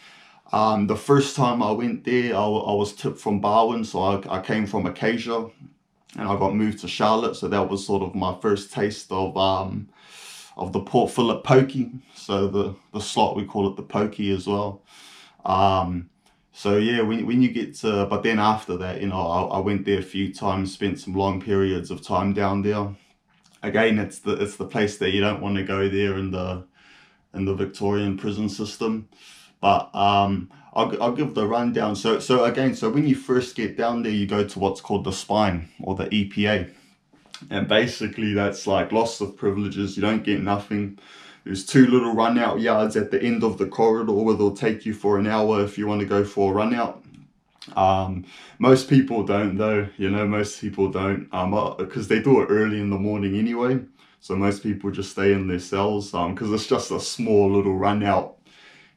Um, 0.53 0.87
the 0.87 0.97
first 0.97 1.35
time 1.35 1.63
I 1.63 1.73
went 1.73 2.05
there, 2.05 2.37
I, 2.37 2.43
I 2.43 2.73
was 2.75 2.93
tipped 2.93 3.19
from 3.19 3.41
Barwon, 3.41 3.85
so 3.87 4.03
I, 4.03 4.39
I 4.39 4.41
came 4.43 4.67
from 4.67 4.85
Acacia, 4.85 5.49
and 6.19 6.29
I 6.29 6.39
got 6.39 6.55
moved 6.55 6.81
to 6.81 6.89
Charlotte. 6.89 7.37
So 7.37 7.49
that 7.49 7.69
was 7.69 7.87
sort 7.87 8.03
of 8.03 8.15
my 8.15 8.37
first 8.41 8.73
taste 8.73 9.11
of 9.11 9.37
um, 9.37 9.89
of 10.57 10.73
the 10.73 10.81
Port 10.81 11.11
Phillip 11.11 11.45
pokey. 11.45 11.91
So 12.15 12.49
the 12.49 12.75
the 12.93 13.01
slot 13.01 13.37
we 13.37 13.45
call 13.45 13.69
it 13.69 13.77
the 13.77 13.83
pokey 13.83 14.33
as 14.33 14.47
well. 14.47 14.83
Um, 15.45 16.11
so 16.53 16.77
yeah, 16.77 17.01
when 17.03 17.27
when 17.27 17.43
you 17.43 17.51
get 17.51 17.75
to, 17.77 18.07
but 18.07 18.23
then 18.23 18.39
after 18.39 18.77
that, 18.77 19.01
you 19.01 19.09
know, 19.09 19.21
I, 19.21 19.57
I 19.57 19.59
went 19.61 19.85
there 19.85 19.99
a 19.99 20.03
few 20.03 20.33
times, 20.33 20.73
spent 20.73 21.01
some 21.01 21.15
long 21.15 21.41
periods 21.41 21.91
of 21.91 22.03
time 22.03 22.35
down 22.35 22.63
there. 22.63 22.95
Again, 23.63 23.99
it's 23.99 24.19
the 24.19 24.33
it's 24.35 24.57
the 24.57 24.67
place 24.67 24.99
that 24.99 25.11
you 25.11 25.21
don't 25.21 25.41
want 25.41 25.57
to 25.57 25.65
go 25.65 25.89
there 25.89 26.19
in 26.19 26.31
the 26.31 26.65
in 27.35 27.47
the 27.47 27.55
Victorian 27.55 28.19
prison 28.19 28.49
system, 28.49 29.09
but 29.63 29.95
um, 29.95 30.51
I'll, 30.75 31.01
I'll 31.01 31.13
give 31.13 31.35
the 31.35 31.47
rundown. 31.47 31.97
So, 31.97 32.19
so 32.19 32.45
again, 32.45 32.75
so 32.75 32.91
when 32.91 33.07
you 33.07 33.15
first 33.15 33.55
get 33.55 33.79
down 33.79 34.03
there, 34.03 34.13
you 34.13 34.27
go 34.27 34.47
to 34.47 34.59
what's 34.59 34.83
called 34.83 35.05
the 35.05 35.13
spine 35.13 35.71
or 35.81 35.95
the 35.95 36.07
EPA. 36.07 36.71
And 37.49 37.69
basically 37.69 38.35
that's 38.35 38.67
like 38.67 38.93
loss 38.93 39.21
of 39.21 39.37
privileges. 39.37 39.97
You 39.97 40.03
don't 40.03 40.25
get 40.25 40.43
nothing. 40.43 40.99
There's 41.45 41.65
two 41.65 41.87
little 41.87 42.13
run 42.13 42.39
out 42.39 42.61
yards 42.61 42.97
at 42.97 43.13
the 43.13 43.23
end 43.23 43.45
of 43.45 43.57
the 43.57 43.67
corridor 43.67 44.13
where 44.13 44.35
they'll 44.35 44.55
take 44.55 44.85
you 44.85 44.95
for 44.95 45.19
an 45.19 45.29
hour 45.29 45.63
if 45.63 45.79
you 45.79 45.87
want 45.87 46.01
to 46.01 46.07
go 46.07 46.25
for 46.25 46.53
a 46.53 46.55
run 46.55 46.75
out. 46.75 47.05
Um, 47.77 48.25
most 48.59 48.91
people 48.91 49.23
don't 49.23 49.57
though, 49.57 49.89
you 49.97 50.11
know, 50.11 50.27
most 50.27 50.61
people 50.61 50.91
don't 50.91 51.29
um, 51.33 51.53
because 51.79 52.07
uh, 52.07 52.15
they 52.15 52.21
do 52.21 52.41
it 52.41 52.47
early 52.47 52.81
in 52.81 52.91
the 52.91 52.99
morning 52.99 53.39
anyway. 53.39 53.81
So 54.19 54.35
most 54.35 54.65
people 54.65 54.91
just 54.91 55.13
stay 55.13 55.33
in 55.33 55.47
their 55.47 55.61
cells 55.61 56.11
because 56.11 56.49
um, 56.49 56.55
it's 56.55 56.67
just 56.67 56.91
a 56.91 56.99
small 56.99 57.53
little 57.53 57.77
run 57.77 58.03
out 58.03 58.39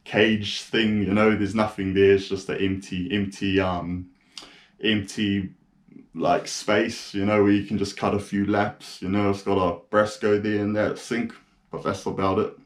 cage 0.05 0.61
thing, 0.61 1.01
you 1.01 1.13
know, 1.13 1.35
there's 1.35 1.55
nothing 1.55 1.93
there, 1.93 2.13
it's 2.13 2.29
just 2.29 2.47
an 2.49 2.57
empty, 2.57 3.09
empty, 3.11 3.59
um, 3.59 4.07
empty 4.81 5.49
like 6.13 6.47
space, 6.47 7.13
you 7.13 7.25
know, 7.25 7.43
where 7.43 7.51
you 7.51 7.65
can 7.65 7.77
just 7.77 7.97
cut 7.97 8.13
a 8.13 8.19
few 8.19 8.45
laps, 8.45 9.01
you 9.01 9.09
know, 9.09 9.29
it's 9.29 9.41
got 9.41 9.57
a 9.57 9.79
Brasco 9.93 10.41
there 10.41 10.61
and 10.61 10.75
that 10.75 10.97
sink, 10.97 11.33
but 11.71 11.83
that's 11.83 12.05
about 12.05 12.39
it. 12.39 12.57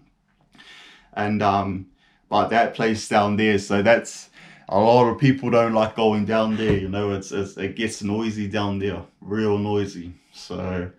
And 1.13 1.41
um, 1.41 1.88
but 2.29 2.50
that 2.50 2.75
place 2.75 3.08
down 3.10 3.38
there, 3.38 3.58
so 3.58 3.81
that's 3.81 4.29
a 4.67 4.79
lot 4.79 5.10
of 5.10 5.17
people 5.17 5.50
don't 5.50 5.74
like 5.74 5.96
going 5.96 6.25
down 6.25 6.55
there, 6.58 6.77
you 6.77 6.89
know, 6.89 7.12
it's, 7.12 7.31
it's 7.31 7.58
it 7.58 7.75
gets 7.75 8.03
noisy 8.03 8.48
down 8.48 8.77
there, 8.77 9.01
real 9.22 9.58
noisy. 9.58 10.13
So 10.31 10.91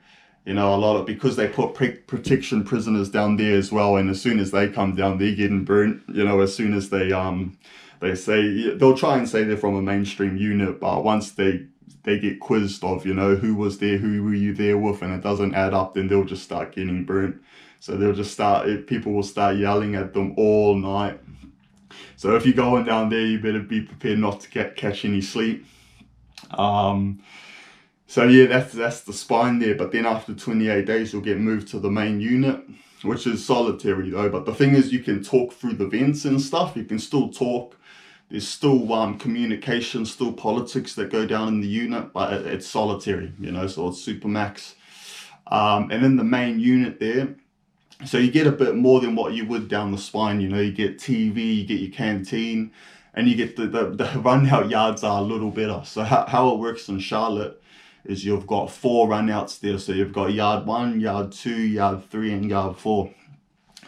you 0.50 0.56
know, 0.56 0.74
a 0.74 0.82
lot 0.84 0.96
of 0.96 1.06
because 1.06 1.36
they 1.36 1.46
put 1.46 1.74
protection 2.08 2.64
prisoners 2.64 3.08
down 3.08 3.36
there 3.36 3.56
as 3.56 3.70
well, 3.70 3.94
and 3.96 4.10
as 4.10 4.20
soon 4.20 4.40
as 4.40 4.50
they 4.50 4.68
come 4.68 4.96
down, 4.96 5.16
they're 5.16 5.32
getting 5.32 5.64
burnt. 5.64 6.02
You 6.12 6.24
know, 6.24 6.40
as 6.40 6.52
soon 6.52 6.74
as 6.74 6.90
they 6.90 7.12
um 7.12 7.56
they 8.00 8.16
say 8.16 8.74
they'll 8.74 8.96
try 8.96 9.16
and 9.16 9.28
say 9.28 9.44
they're 9.44 9.56
from 9.56 9.76
a 9.76 9.80
mainstream 9.80 10.36
unit, 10.36 10.80
but 10.80 11.04
once 11.04 11.30
they 11.30 11.66
they 12.02 12.18
get 12.18 12.40
quizzed 12.40 12.82
of, 12.82 13.06
you 13.06 13.14
know, 13.14 13.36
who 13.36 13.54
was 13.54 13.78
there, 13.78 13.98
who 13.98 14.24
were 14.24 14.34
you 14.34 14.52
there 14.52 14.76
with, 14.76 15.02
and 15.02 15.14
it 15.14 15.22
doesn't 15.22 15.54
add 15.54 15.72
up, 15.72 15.94
then 15.94 16.08
they'll 16.08 16.24
just 16.24 16.42
start 16.42 16.74
getting 16.74 17.04
burnt. 17.04 17.40
So 17.78 17.96
they'll 17.96 18.12
just 18.12 18.32
start, 18.32 18.88
people 18.88 19.12
will 19.12 19.22
start 19.22 19.56
yelling 19.56 19.94
at 19.94 20.14
them 20.14 20.34
all 20.36 20.74
night. 20.74 21.20
So 22.16 22.34
if 22.34 22.44
you're 22.44 22.54
going 22.56 22.86
down 22.86 23.08
there, 23.08 23.24
you 23.24 23.38
better 23.38 23.60
be 23.60 23.82
prepared 23.82 24.18
not 24.18 24.40
to 24.40 24.50
get 24.50 24.74
catch 24.74 25.04
any 25.04 25.20
sleep. 25.20 25.64
Um, 26.50 27.22
so 28.10 28.24
yeah, 28.24 28.46
that's 28.46 28.72
that's 28.72 29.02
the 29.02 29.12
spine 29.12 29.60
there. 29.60 29.76
But 29.76 29.92
then 29.92 30.04
after 30.04 30.34
28 30.34 30.84
days, 30.84 31.12
you'll 31.12 31.22
get 31.22 31.38
moved 31.38 31.68
to 31.68 31.78
the 31.78 31.90
main 31.90 32.20
unit, 32.20 32.60
which 33.02 33.26
is 33.26 33.44
solitary 33.44 34.10
though. 34.10 34.28
But 34.28 34.44
the 34.46 34.54
thing 34.54 34.74
is, 34.74 34.92
you 34.92 34.98
can 34.98 35.22
talk 35.22 35.52
through 35.52 35.74
the 35.74 35.86
vents 35.86 36.24
and 36.24 36.40
stuff. 36.40 36.76
You 36.76 36.84
can 36.84 36.98
still 36.98 37.28
talk 37.30 37.76
there's 38.30 38.46
still 38.46 38.92
um, 38.92 39.18
communication, 39.18 40.06
still 40.06 40.32
politics 40.32 40.94
that 40.94 41.10
go 41.10 41.26
down 41.26 41.48
in 41.48 41.60
the 41.60 41.66
unit, 41.66 42.12
but 42.12 42.32
it, 42.32 42.46
it's 42.46 42.66
solitary, 42.66 43.32
you 43.40 43.50
know, 43.50 43.66
so 43.66 43.88
it's 43.88 44.04
supermax. 44.04 44.74
Um, 45.48 45.90
and 45.90 46.04
in 46.04 46.16
the 46.16 46.24
main 46.24 46.60
unit 46.60 47.00
there, 47.00 47.34
so 48.06 48.18
you 48.18 48.30
get 48.30 48.46
a 48.46 48.52
bit 48.52 48.76
more 48.76 49.00
than 49.00 49.16
what 49.16 49.34
you 49.34 49.46
would 49.46 49.68
down 49.68 49.90
the 49.90 49.98
spine, 49.98 50.40
you 50.40 50.48
know, 50.48 50.60
you 50.60 50.72
get 50.72 50.98
TV, 50.98 51.56
you 51.56 51.64
get 51.64 51.80
your 51.80 51.90
canteen, 51.90 52.70
and 53.14 53.28
you 53.28 53.34
get 53.34 53.56
the, 53.56 53.66
the, 53.66 53.90
the 53.90 54.04
run 54.20 54.48
out 54.48 54.70
yards 54.70 55.02
are 55.02 55.20
a 55.20 55.24
little 55.24 55.50
better. 55.50 55.82
So 55.84 56.04
how, 56.04 56.24
how 56.26 56.54
it 56.54 56.60
works 56.60 56.88
in 56.88 57.00
Charlotte 57.00 57.59
is 58.04 58.24
you've 58.24 58.46
got 58.46 58.70
four 58.70 59.08
runouts 59.08 59.60
there. 59.60 59.78
So 59.78 59.92
you've 59.92 60.12
got 60.12 60.32
yard 60.32 60.66
one, 60.66 61.00
yard 61.00 61.32
two, 61.32 61.60
yard 61.60 62.08
three, 62.10 62.32
and 62.32 62.48
yard 62.48 62.76
four. 62.76 63.12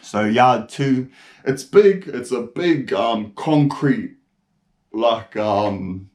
So 0.01 0.25
yard 0.25 0.69
two, 0.69 1.09
it's 1.45 1.63
big, 1.63 2.07
it's 2.07 2.31
a 2.31 2.41
big 2.41 2.93
um, 2.93 3.33
concrete 3.35 4.17
like 4.91 5.35
um 5.37 6.09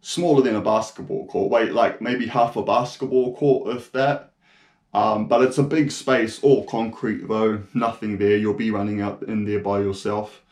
smaller 0.00 0.42
than 0.42 0.56
a 0.56 0.60
basketball 0.60 1.26
court, 1.26 1.50
weight 1.50 1.72
like 1.72 2.00
maybe 2.00 2.26
half 2.26 2.56
a 2.56 2.62
basketball 2.62 3.36
court, 3.36 3.76
if 3.76 3.92
that. 3.92 4.32
Um, 4.92 5.28
but 5.28 5.42
it's 5.42 5.58
a 5.58 5.62
big 5.62 5.92
space, 5.92 6.42
all 6.42 6.64
concrete 6.64 7.28
though, 7.28 7.62
nothing 7.74 8.18
there. 8.18 8.36
You'll 8.36 8.54
be 8.54 8.70
running 8.70 9.00
out 9.00 9.22
in 9.22 9.44
there 9.44 9.60
by 9.60 9.80
yourself 9.80 10.42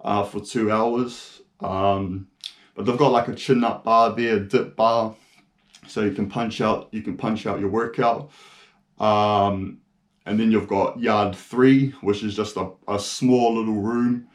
uh, 0.00 0.22
for 0.22 0.40
two 0.40 0.70
hours. 0.70 1.40
Um, 1.60 2.28
but 2.74 2.86
they've 2.86 2.96
got 2.96 3.10
like 3.10 3.28
a 3.28 3.34
chin 3.34 3.64
up 3.64 3.82
bar 3.82 4.14
there, 4.14 4.38
dip 4.38 4.76
bar, 4.76 5.16
so 5.86 6.02
you 6.02 6.12
can 6.12 6.28
punch 6.28 6.60
out. 6.60 6.88
You 6.92 7.02
can 7.02 7.16
punch 7.16 7.46
out 7.46 7.60
your 7.60 7.70
workout. 7.70 8.30
Um, 8.98 9.78
and 10.26 10.38
then 10.38 10.50
you've 10.50 10.68
got 10.68 11.00
yard 11.00 11.34
three, 11.34 11.90
which 12.02 12.22
is 12.22 12.34
just 12.36 12.56
a, 12.56 12.70
a 12.86 12.98
small 12.98 13.54
little 13.54 13.80
room. 13.80 14.28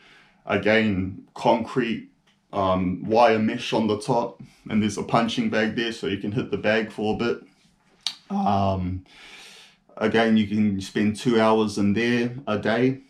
Again, 0.46 1.26
concrete 1.36 2.10
um, 2.52 3.04
wire 3.04 3.40
mesh 3.40 3.74
on 3.74 3.88
the 3.88 4.00
top 4.00 4.42
and 4.70 4.82
there's 4.82 4.98
a 4.98 5.04
punching 5.04 5.50
bag 5.50 5.76
there 5.76 5.92
so 5.92 6.08
you 6.08 6.18
can 6.18 6.32
hit 6.32 6.52
the 6.52 6.58
bag 6.58 6.92
for 6.92 7.16
a 7.16 7.18
bit. 7.18 7.44
Um, 8.30 9.04
again, 9.98 10.38
you 10.38 10.48
can 10.48 10.80
spend 10.80 11.18
two 11.18 11.40
hours 11.40 11.78
in 11.78 11.94
there 11.94 12.36
a 12.48 12.58
day. 12.58 13.02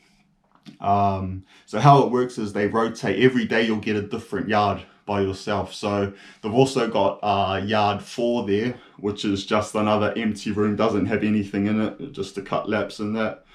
Um, 0.80 1.44
so 1.66 1.80
how 1.80 2.04
it 2.04 2.12
works 2.12 2.38
is 2.38 2.54
they 2.54 2.68
rotate 2.68 3.22
every 3.22 3.46
day 3.46 3.66
you'll 3.66 3.78
get 3.78 3.98
a 3.98 4.02
different 4.02 4.48
yard 4.48 4.82
by 5.06 5.22
yourself. 5.22 5.74
So 5.74 6.14
they've 6.42 6.54
also 6.54 6.88
got 6.88 7.20
uh, 7.22 7.62
yard 7.64 8.02
four 8.02 8.46
there, 8.46 8.76
which 8.98 9.26
is 9.26 9.46
just 9.46 9.76
another 9.76 10.14
empty 10.18 10.52
room, 10.52 10.76
doesn't 10.76 11.08
have 11.08 11.24
anything 11.24 11.68
in 11.68 11.82
it, 11.82 12.12
just 12.12 12.36
to 12.36 12.42
cut 12.42 12.70
laps 12.70 13.00
and 13.00 13.16
that. 13.16 13.46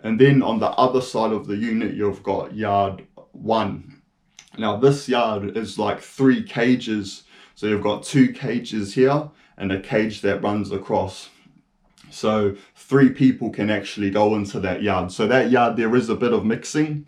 And 0.00 0.20
then 0.20 0.42
on 0.42 0.60
the 0.60 0.68
other 0.70 1.00
side 1.00 1.32
of 1.32 1.46
the 1.46 1.56
unit, 1.56 1.94
you've 1.94 2.22
got 2.22 2.54
yard 2.54 3.04
one, 3.32 3.98
now 4.58 4.76
this 4.76 5.08
yard 5.08 5.56
is 5.56 5.78
like 5.78 6.00
three 6.00 6.42
cages. 6.42 7.24
So 7.54 7.66
you've 7.66 7.82
got 7.82 8.02
two 8.02 8.32
cages 8.32 8.94
here 8.94 9.30
and 9.56 9.72
a 9.72 9.80
cage 9.80 10.20
that 10.22 10.42
runs 10.42 10.70
across. 10.70 11.30
So 12.10 12.56
three 12.74 13.10
people 13.10 13.50
can 13.50 13.70
actually 13.70 14.10
go 14.10 14.34
into 14.34 14.60
that 14.60 14.82
yard. 14.82 15.12
So 15.12 15.26
that 15.26 15.50
yard, 15.50 15.76
there 15.76 15.94
is 15.94 16.08
a 16.08 16.14
bit 16.14 16.32
of 16.32 16.44
mixing, 16.44 17.06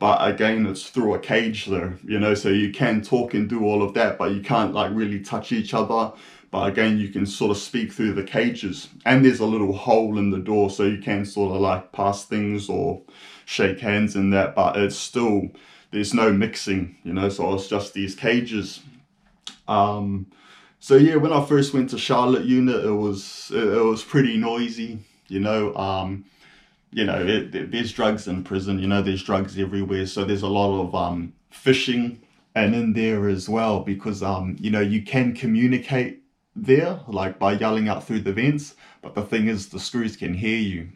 but 0.00 0.26
again, 0.26 0.64
it's 0.66 0.88
through 0.88 1.14
a 1.14 1.18
cage 1.18 1.66
there, 1.66 1.98
you 2.02 2.18
know, 2.18 2.32
so 2.32 2.48
you 2.48 2.72
can 2.72 3.02
talk 3.02 3.34
and 3.34 3.50
do 3.50 3.64
all 3.64 3.82
of 3.82 3.92
that, 3.94 4.16
but 4.16 4.32
you 4.32 4.40
can't 4.40 4.72
like 4.72 4.90
really 4.94 5.20
touch 5.20 5.52
each 5.52 5.74
other. 5.74 6.12
But 6.50 6.70
again, 6.70 6.98
you 6.98 7.10
can 7.10 7.26
sort 7.26 7.50
of 7.50 7.58
speak 7.58 7.92
through 7.92 8.14
the 8.14 8.24
cages 8.24 8.88
and 9.04 9.22
there's 9.22 9.40
a 9.40 9.46
little 9.46 9.74
hole 9.74 10.18
in 10.18 10.30
the 10.30 10.38
door. 10.38 10.70
So 10.70 10.84
you 10.84 11.02
can 11.02 11.26
sort 11.26 11.54
of 11.54 11.60
like 11.60 11.92
pass 11.92 12.24
things 12.24 12.70
or 12.70 13.02
shake 13.44 13.78
hands 13.80 14.16
in 14.16 14.30
that, 14.30 14.54
but 14.54 14.78
it's 14.78 14.96
still, 14.96 15.50
there's 15.90 16.14
no 16.14 16.32
mixing, 16.32 16.96
you 17.04 17.12
know, 17.12 17.28
so 17.28 17.52
it's 17.54 17.68
just 17.68 17.92
these 17.92 18.14
cages. 18.14 18.80
Um, 19.68 20.26
so 20.78 20.96
yeah, 20.96 21.16
when 21.16 21.34
I 21.34 21.44
first 21.44 21.74
went 21.74 21.90
to 21.90 21.98
Charlotte 21.98 22.46
unit, 22.46 22.86
it 22.86 22.90
was 22.90 23.52
it, 23.54 23.68
it 23.68 23.84
was 23.84 24.02
pretty 24.02 24.38
noisy, 24.38 25.00
you 25.28 25.40
know. 25.40 25.74
Um, 25.76 26.24
you 26.92 27.04
know, 27.04 27.20
it, 27.20 27.54
it, 27.54 27.70
there's 27.70 27.92
drugs 27.92 28.26
in 28.26 28.42
prison, 28.42 28.78
you 28.78 28.88
know, 28.88 29.02
there's 29.02 29.22
drugs 29.22 29.58
everywhere. 29.58 30.06
So 30.06 30.24
there's 30.24 30.42
a 30.42 30.48
lot 30.48 30.80
of 30.82 30.94
um, 30.94 31.32
fishing 31.50 32.20
and 32.54 32.74
in 32.74 32.92
there 32.92 33.28
as 33.28 33.48
well 33.48 33.80
because 33.80 34.22
um, 34.22 34.56
you 34.60 34.70
know 34.70 34.80
you 34.80 35.02
can 35.02 35.34
communicate 35.34 36.22
there 36.56 37.00
like 37.06 37.38
by 37.38 37.52
yelling 37.52 37.88
out 37.88 38.04
through 38.04 38.20
the 38.20 38.32
vents, 38.32 38.74
but 39.02 39.14
the 39.14 39.22
thing 39.22 39.48
is 39.48 39.68
the 39.68 39.80
screws 39.80 40.16
can 40.16 40.34
hear 40.34 40.58
you 40.58 40.88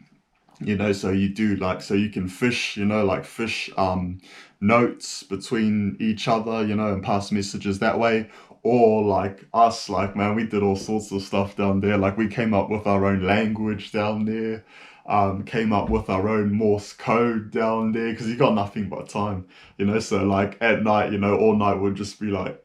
you 0.61 0.75
know 0.77 0.93
so 0.93 1.09
you 1.09 1.27
do 1.27 1.55
like 1.57 1.81
so 1.81 1.93
you 1.93 2.09
can 2.09 2.29
fish 2.29 2.77
you 2.77 2.85
know 2.85 3.03
like 3.03 3.25
fish 3.25 3.69
um 3.75 4.17
notes 4.61 5.21
between 5.23 5.97
each 5.99 6.29
other 6.29 6.65
you 6.65 6.73
know 6.73 6.93
and 6.93 7.03
pass 7.03 7.31
messages 7.31 7.79
that 7.79 7.99
way. 7.99 8.29
Or 8.63 9.03
like 9.03 9.45
us 9.53 9.89
like 9.89 10.15
man 10.15 10.35
we 10.35 10.45
did 10.47 10.63
all 10.63 10.75
sorts 10.75 11.11
of 11.11 11.21
stuff 11.21 11.55
down 11.55 11.81
there. 11.81 11.97
Like 11.97 12.17
we 12.17 12.27
came 12.27 12.53
up 12.53 12.69
with 12.69 12.87
our 12.87 13.05
own 13.05 13.23
language 13.23 13.91
down 13.91 14.25
there 14.25 14.65
um 15.05 15.43
came 15.43 15.71
up 15.71 15.89
with 15.89 16.09
our 16.09 16.27
own 16.27 16.51
morse 16.51 16.93
code 16.93 17.51
down 17.51 17.91
there 17.91 18.11
because 18.11 18.27
you 18.27 18.35
got 18.35 18.55
nothing 18.55 18.89
but 18.89 19.07
time 19.07 19.45
you 19.77 19.85
know 19.85 19.99
so 19.99 20.23
like 20.23 20.57
at 20.61 20.81
night 20.81 21.11
you 21.11 21.17
know 21.17 21.37
all 21.37 21.55
night 21.55 21.75
we'd 21.75 21.95
just 21.95 22.19
be 22.19 22.27
like 22.27 22.61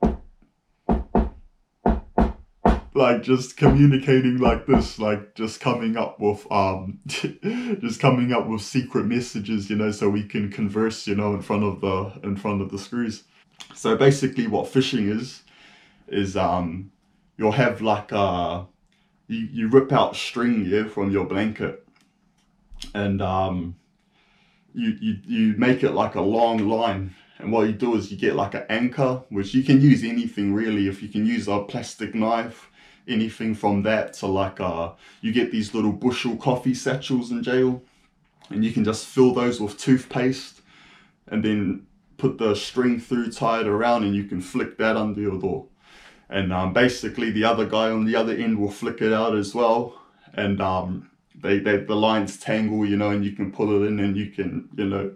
like 3.00 3.22
just 3.22 3.56
communicating 3.56 4.38
like 4.38 4.66
this 4.66 4.98
like 4.98 5.34
just 5.34 5.60
coming 5.60 5.96
up 5.96 6.20
with 6.20 6.46
um 6.50 6.98
just 7.06 7.98
coming 7.98 8.32
up 8.32 8.46
with 8.46 8.60
secret 8.60 9.06
messages 9.06 9.70
you 9.70 9.76
know 9.76 9.90
so 9.90 10.08
we 10.08 10.22
can 10.22 10.50
converse 10.50 11.06
you 11.06 11.14
know 11.14 11.32
in 11.32 11.40
front 11.40 11.64
of 11.64 11.80
the 11.80 12.12
in 12.22 12.36
front 12.36 12.60
of 12.60 12.70
the 12.70 12.78
screws. 12.78 13.24
So 13.74 13.96
basically 13.96 14.46
what 14.46 14.68
fishing 14.68 15.08
is 15.08 15.42
is 16.08 16.36
um 16.36 16.90
you'll 17.38 17.52
have 17.52 17.80
like 17.80 18.12
a 18.12 18.66
you, 19.28 19.48
you 19.52 19.68
rip 19.68 19.92
out 19.92 20.16
string 20.16 20.66
yeah 20.66 20.84
from 20.84 21.10
your 21.10 21.24
blanket 21.24 21.86
and 22.94 23.22
um 23.22 23.76
you, 24.74 24.96
you 25.00 25.16
you 25.26 25.54
make 25.56 25.82
it 25.82 25.92
like 25.92 26.14
a 26.14 26.20
long 26.20 26.68
line. 26.68 27.14
And 27.38 27.52
what 27.52 27.66
you 27.66 27.72
do 27.72 27.96
is 27.96 28.10
you 28.10 28.18
get 28.18 28.36
like 28.36 28.54
an 28.54 28.66
anchor 28.68 29.22
which 29.30 29.54
you 29.54 29.62
can 29.62 29.80
use 29.80 30.04
anything 30.04 30.52
really. 30.52 30.88
If 30.88 31.02
you 31.02 31.08
can 31.08 31.26
use 31.26 31.48
a 31.48 31.60
plastic 31.60 32.14
knife 32.14 32.70
anything 33.08 33.54
from 33.54 33.82
that 33.82 34.12
to 34.12 34.26
like 34.26 34.60
uh 34.60 34.92
you 35.20 35.32
get 35.32 35.50
these 35.50 35.74
little 35.74 35.92
bushel 35.92 36.36
coffee 36.36 36.74
satchels 36.74 37.30
in 37.30 37.42
jail. 37.42 37.82
And 38.50 38.64
you 38.64 38.72
can 38.72 38.84
just 38.84 39.06
fill 39.06 39.32
those 39.32 39.60
with 39.60 39.78
toothpaste 39.78 40.60
and 41.28 41.44
then 41.44 41.86
put 42.18 42.36
the 42.38 42.54
string 42.54 43.00
through 43.00 43.30
tie 43.30 43.60
it 43.60 43.66
around 43.66 44.04
and 44.04 44.14
you 44.14 44.24
can 44.24 44.40
flick 44.40 44.76
that 44.78 44.96
under 44.96 45.20
your 45.20 45.38
door. 45.40 45.66
And 46.28 46.52
um, 46.52 46.72
basically 46.72 47.30
the 47.30 47.44
other 47.44 47.66
guy 47.66 47.90
on 47.90 48.04
the 48.04 48.16
other 48.16 48.34
end 48.34 48.58
will 48.58 48.70
flick 48.70 49.00
it 49.00 49.12
out 49.12 49.36
as 49.36 49.54
well. 49.54 50.00
And 50.34 50.60
um, 50.60 51.10
they, 51.34 51.58
they 51.58 51.78
the 51.78 51.94
lines 51.94 52.38
tangle 52.38 52.84
you 52.86 52.96
know 52.96 53.10
and 53.10 53.24
you 53.24 53.32
can 53.32 53.50
pull 53.52 53.82
it 53.82 53.86
in 53.86 54.00
and 54.00 54.16
you 54.16 54.30
can 54.30 54.68
you 54.76 54.86
know 54.86 55.12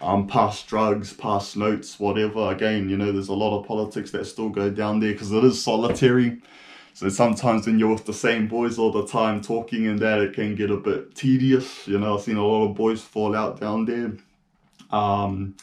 um, 0.00 0.26
pass 0.26 0.62
drugs 0.62 1.12
pass 1.12 1.56
notes 1.56 1.98
whatever 1.98 2.50
again 2.50 2.88
you 2.88 2.96
know 2.96 3.10
there's 3.12 3.28
a 3.28 3.34
lot 3.34 3.58
of 3.58 3.66
politics 3.66 4.10
that 4.10 4.24
still 4.26 4.48
go 4.48 4.70
down 4.70 5.00
there 5.00 5.12
because 5.12 5.32
it 5.32 5.44
is 5.44 5.62
solitary 5.62 6.40
so 6.98 7.08
sometimes 7.08 7.64
when 7.64 7.78
you're 7.78 7.92
with 7.92 8.06
the 8.06 8.12
same 8.12 8.48
boys 8.48 8.76
all 8.76 8.90
the 8.90 9.06
time 9.06 9.40
talking 9.40 9.86
and 9.86 10.00
that, 10.00 10.18
it 10.20 10.32
can 10.32 10.56
get 10.56 10.68
a 10.68 10.76
bit 10.76 11.14
tedious. 11.14 11.86
You 11.86 12.00
know, 12.00 12.16
I've 12.16 12.22
seen 12.22 12.36
a 12.36 12.44
lot 12.44 12.68
of 12.68 12.74
boys 12.74 13.00
fall 13.00 13.36
out 13.36 13.60
down 13.60 13.84
there. 13.84 14.14
Um, 14.90 15.54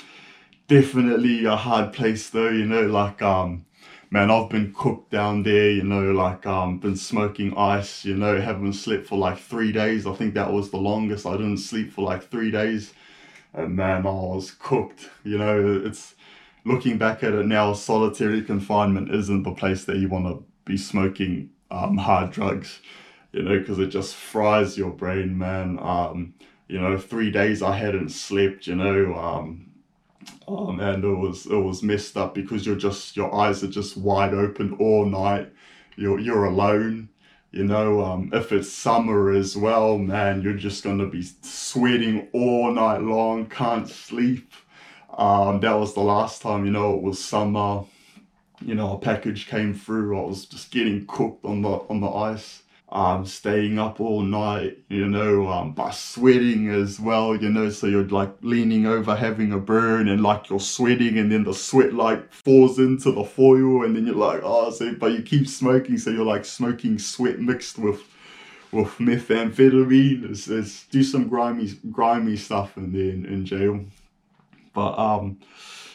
definitely 0.69 1.43
a 1.43 1.57
hard 1.57 1.91
place 1.91 2.29
though, 2.29 2.47
you 2.47 2.65
know, 2.65 2.83
like, 2.83 3.21
um, 3.21 3.65
man, 4.11 4.31
I've 4.31 4.49
been 4.49 4.73
cooked 4.73 5.11
down 5.11 5.43
there, 5.43 5.71
you 5.71 5.83
know, 5.83 6.11
like, 6.11 6.45
um, 6.45 6.79
been 6.79 6.95
smoking 6.95 7.55
ice, 7.57 8.05
you 8.05 8.15
know, 8.15 8.39
haven't 8.39 8.73
slept 8.73 9.07
for 9.07 9.17
like 9.17 9.37
three 9.37 9.71
days. 9.71 10.07
I 10.07 10.13
think 10.13 10.33
that 10.33 10.51
was 10.51 10.69
the 10.69 10.77
longest. 10.77 11.25
I 11.25 11.33
didn't 11.33 11.57
sleep 11.57 11.91
for 11.91 12.03
like 12.03 12.29
three 12.29 12.51
days. 12.51 12.93
And 13.53 13.75
man, 13.75 14.05
I 14.05 14.11
was 14.11 14.51
cooked, 14.51 15.09
you 15.23 15.37
know, 15.37 15.81
it's, 15.85 16.15
looking 16.65 16.97
back 16.97 17.23
at 17.23 17.33
it 17.33 17.45
now, 17.45 17.73
solitary 17.73 18.41
confinement 18.41 19.13
isn't 19.13 19.43
the 19.43 19.51
place 19.51 19.85
that 19.85 19.97
you 19.97 20.09
want 20.09 20.25
to 20.25 20.43
be 20.65 20.75
smoking 20.75 21.49
um, 21.71 21.97
hard 21.97 22.31
drugs, 22.31 22.79
you 23.31 23.43
know, 23.43 23.59
because 23.59 23.79
it 23.79 23.87
just 23.87 24.15
fries 24.15 24.77
your 24.77 24.89
brain, 24.89 25.37
man. 25.37 25.77
Um, 25.79 26.33
you 26.67 26.81
know, 26.81 26.97
three 26.97 27.31
days 27.31 27.61
I 27.61 27.77
hadn't 27.77 28.09
slept, 28.09 28.65
you 28.65 28.75
know, 28.75 29.13
um, 29.15 29.64
um, 30.47 30.79
and 30.79 31.03
it 31.03 31.07
was 31.15 31.45
it 31.45 31.57
was 31.57 31.83
messed 31.83 32.17
up 32.17 32.33
because 32.35 32.65
you're 32.65 32.75
just 32.75 33.15
your 33.17 33.33
eyes 33.33 33.63
are 33.63 33.67
just 33.67 33.97
wide 33.97 34.33
open 34.33 34.73
all 34.79 35.05
night. 35.05 35.51
you're 35.95 36.19
you're 36.19 36.45
alone. 36.45 37.09
You 37.51 37.63
know, 37.63 38.03
um, 38.03 38.31
if 38.33 38.51
it's 38.51 38.71
summer 38.71 39.31
as 39.31 39.55
well, 39.55 39.97
man, 39.97 40.41
you're 40.41 40.53
just 40.55 40.83
gonna 40.83 41.07
be 41.07 41.23
sweating 41.41 42.27
all 42.33 42.71
night 42.71 43.01
long, 43.01 43.45
can't 43.47 43.87
sleep. 43.87 44.51
Um, 45.17 45.61
that 45.61 45.73
was 45.73 45.93
the 45.93 46.01
last 46.01 46.41
time, 46.41 46.65
you 46.65 46.71
know, 46.71 46.95
it 46.95 47.01
was 47.01 47.23
summer. 47.23 47.85
You 48.61 48.75
know, 48.75 48.93
a 48.95 48.99
package 48.99 49.47
came 49.47 49.73
through. 49.73 50.19
I 50.19 50.25
was 50.25 50.45
just 50.45 50.71
getting 50.71 51.05
cooked 51.07 51.45
on 51.45 51.61
the 51.61 51.69
on 51.69 52.01
the 52.01 52.09
ice 52.09 52.63
um, 52.89 53.25
staying 53.25 53.79
up 53.79 53.99
all 53.99 54.21
night, 54.21 54.77
you 54.89 55.07
know, 55.07 55.47
um, 55.47 55.73
by 55.73 55.91
sweating 55.91 56.69
as 56.69 56.99
well, 56.99 57.35
you 57.35 57.49
know, 57.49 57.69
so 57.69 57.87
you're 57.87 58.07
like 58.07 58.31
leaning 58.41 58.85
over 58.85 59.15
having 59.15 59.51
a 59.51 59.59
burn 59.59 60.07
and 60.07 60.21
like 60.21 60.49
you're 60.49 60.59
sweating 60.59 61.17
and 61.17 61.31
then 61.31 61.43
the 61.43 61.53
sweat 61.53 61.93
like 61.93 62.31
falls 62.31 62.77
into 62.77 63.11
the 63.11 63.23
foil 63.23 63.83
and 63.83 63.95
then 63.95 64.05
you're 64.05 64.15
like, 64.15 64.41
oh, 64.43 64.69
so, 64.69 64.93
but 64.93 65.11
you 65.13 65.23
keep 65.23 65.47
smoking, 65.47 65.97
so 65.97 66.11
you're 66.11 66.25
like 66.25 66.45
smoking 66.45 66.99
sweat 66.99 67.39
mixed 67.39 67.79
with 67.79 68.01
with 68.71 68.89
methamphetamine. 68.97 70.29
It's, 70.29 70.47
it's 70.47 70.85
do 70.87 71.03
some 71.03 71.27
grimy 71.27 71.73
grimy 71.91 72.35
stuff 72.37 72.73
there 72.75 73.09
in, 73.09 73.25
in 73.25 73.45
jail. 73.45 73.85
But 74.73 74.97
um 74.99 75.39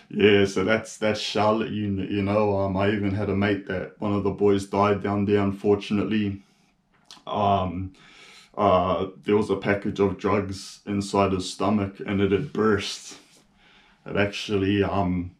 yeah, 0.08 0.44
so 0.44 0.64
that's 0.64 0.96
that's 0.96 1.20
Charlotte 1.20 1.70
unit, 1.70 2.10
you 2.10 2.22
know. 2.22 2.58
Um 2.58 2.76
I 2.76 2.90
even 2.90 3.14
had 3.14 3.28
a 3.30 3.36
mate 3.36 3.66
that 3.68 4.00
one 4.00 4.12
of 4.12 4.24
the 4.24 4.30
boys 4.30 4.66
died 4.66 5.02
down 5.02 5.24
there 5.24 5.40
unfortunately 5.40 6.42
um, 7.30 7.92
uh, 8.56 9.06
there 9.24 9.36
was 9.36 9.50
a 9.50 9.56
package 9.56 10.00
of 10.00 10.18
drugs 10.18 10.80
inside 10.86 11.32
his 11.32 11.50
stomach 11.50 12.00
and 12.04 12.20
it 12.20 12.32
had 12.32 12.52
burst. 12.52 13.16
It 14.06 14.16
actually, 14.16 14.82
um, 14.82 15.32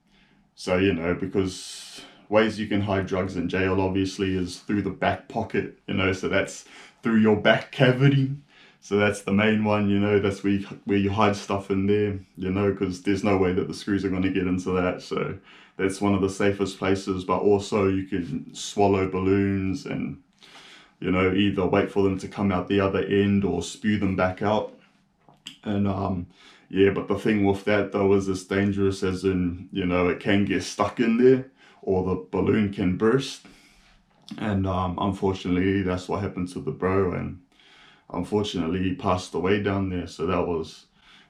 so 0.55 0.77
you 0.77 0.95
know, 0.95 1.15
because 1.15 2.03
ways 2.29 2.59
you 2.59 2.67
can 2.67 2.83
hide 2.83 3.07
drugs 3.07 3.37
in 3.37 3.49
jail 3.49 3.81
obviously 3.81 4.37
is 4.37 4.61
through 4.61 4.83
the 4.83 4.91
back 4.91 5.29
pocket, 5.29 5.79
you 5.87 5.95
know, 5.95 6.13
so 6.13 6.29
that's 6.29 6.65
through 7.03 7.19
your 7.19 7.37
back 7.37 7.73
cavity. 7.73 8.37
So 8.83 8.97
that's 8.97 9.23
the 9.23 9.33
main 9.33 9.65
one, 9.65 9.91
you 9.91 9.99
know, 9.99 10.21
that's 10.21 10.43
where 10.43 10.55
you, 10.55 10.67
where 10.85 10.97
you 10.97 11.11
hide 11.11 11.37
stuff 11.37 11.71
in 11.71 11.87
there, 11.87 12.19
you 12.37 12.51
know, 12.51 12.71
because 12.73 13.03
there's 13.03 13.23
no 13.23 13.37
way 13.37 13.53
that 13.53 13.69
the 13.69 13.75
screws 13.75 14.05
are 14.05 14.09
going 14.09 14.23
to 14.23 14.31
get 14.31 14.47
into 14.47 14.71
that. 14.71 15.03
So 15.03 15.37
that's 15.77 16.01
one 16.01 16.15
of 16.15 16.23
the 16.23 16.31
safest 16.31 16.79
places, 16.79 17.25
but 17.25 17.41
also 17.41 17.89
you 17.89 18.05
can 18.05 18.55
swallow 18.55 19.07
balloons 19.11 19.85
and 19.85 20.23
you 21.01 21.11
know, 21.11 21.33
either 21.33 21.67
wait 21.67 21.91
for 21.91 22.03
them 22.03 22.19
to 22.19 22.29
come 22.29 22.53
out 22.53 22.69
the 22.69 22.81
other 22.81 23.03
end 23.03 23.45
or 23.45 23.63
spew 23.63 23.99
them 23.99 24.17
back 24.17 24.43
out. 24.43 24.79
And 25.65 25.89
um, 25.89 26.27
yeah, 26.69 26.91
but 26.91 27.09
the 27.09 27.19
thing 27.19 27.45
with 27.45 27.65
that 27.65 27.93
though 27.93 28.13
is 28.13 28.29
it's 28.29 28.45
dangerous 28.45 29.03
as 29.03 29.25
in, 29.25 29.69
you 29.73 29.87
know, 29.87 30.09
it 30.09 30.21
can 30.21 30.45
get 30.45 30.63
stuck 30.63 31.01
in 31.01 31.17
there 31.17 31.47
or 31.83 32.05
the 32.05 32.27
balloon 32.31 32.73
can 32.73 32.97
burst. 32.97 33.47
And 34.39 34.67
um, 34.67 34.97
unfortunately, 35.01 35.83
that's 35.83 36.09
what 36.09 36.23
happened 36.23 36.49
to 36.51 36.61
the 36.61 36.71
bro. 36.71 37.15
And 37.15 37.41
unfortunately, 38.13 38.83
he 38.83 38.95
passed 38.95 39.35
away 39.35 39.63
down 39.63 39.89
there. 39.89 40.07
So 40.07 40.27
that 40.27 40.47
was, 40.47 40.87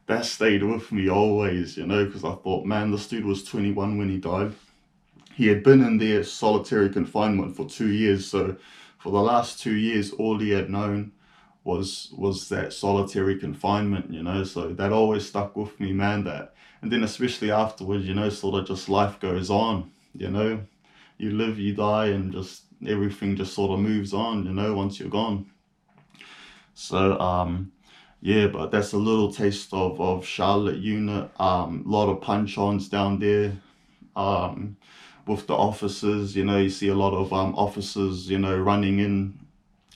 that 0.07 0.27
stayed 0.27 0.63
with 0.63 0.91
me 0.93 1.09
always, 1.09 1.77
you 1.77 1.87
know, 1.87 2.05
because 2.05 2.25
I 2.25 2.35
thought, 2.35 2.67
man, 2.67 2.91
this 2.91 3.07
dude 3.07 3.25
was 3.25 3.45
21 3.45 3.97
when 3.97 4.11
he 4.11 4.19
died. 4.19 4.53
He 5.35 5.47
had 5.47 5.63
been 5.63 5.81
in 5.83 5.97
there 5.97 6.23
solitary 6.25 6.91
confinement 6.91 7.57
for 7.57 7.65
two 7.67 7.91
years. 7.91 8.27
So 8.27 8.57
for 9.01 9.11
the 9.11 9.21
last 9.21 9.61
two 9.61 9.75
years, 9.75 10.13
all 10.13 10.39
he 10.39 10.51
had 10.51 10.71
known 10.71 11.13
was 11.65 12.13
was 12.17 12.49
that 12.51 12.73
solitary 12.73 13.39
confinement, 13.39 14.13
you 14.13 14.23
know. 14.23 14.45
So 14.45 14.73
that 14.75 14.93
always 14.93 15.27
stuck 15.27 15.57
with 15.57 15.79
me, 15.81 15.93
man. 15.93 16.25
That 16.25 16.55
and 16.83 16.93
then 16.93 17.03
especially 17.03 17.51
afterwards, 17.51 18.07
you 18.07 18.15
know, 18.15 18.29
sort 18.29 18.61
of 18.61 18.67
just 18.67 18.89
life 18.89 19.19
goes 19.19 19.51
on, 19.51 19.91
you 20.15 20.31
know. 20.31 20.61
You 21.19 21.33
live, 21.33 21.59
you 21.59 21.75
die, 21.75 22.07
and 22.07 22.33
just 22.33 22.65
everything 22.87 23.37
just 23.37 23.55
sort 23.55 23.73
of 23.73 23.81
moves 23.81 24.15
on, 24.15 24.45
you 24.45 24.53
know, 24.53 24.75
once 24.75 25.01
you're 25.01 25.11
gone. 25.11 25.51
So 26.75 27.19
um 27.19 27.73
yeah, 28.23 28.49
but 28.49 28.71
that's 28.71 28.93
a 28.93 28.99
little 28.99 29.33
taste 29.33 29.73
of, 29.73 29.99
of 29.99 30.27
Charlotte 30.27 30.77
unit. 30.77 31.31
Um, 31.41 31.85
a 31.87 31.91
lot 31.91 32.11
of 32.11 32.21
punch-ons 32.21 32.91
down 32.91 33.19
there. 33.19 33.57
Um, 34.15 34.77
with 35.31 35.47
the 35.47 35.55
officers. 35.55 36.37
You 36.37 36.45
know, 36.45 36.59
you 36.59 36.71
see 36.71 36.89
a 36.89 36.95
lot 36.95 37.15
of 37.15 37.33
um, 37.33 37.55
officers, 37.55 38.29
you 38.29 38.39
know, 38.39 38.57
running 38.59 38.99
in, 38.99 39.39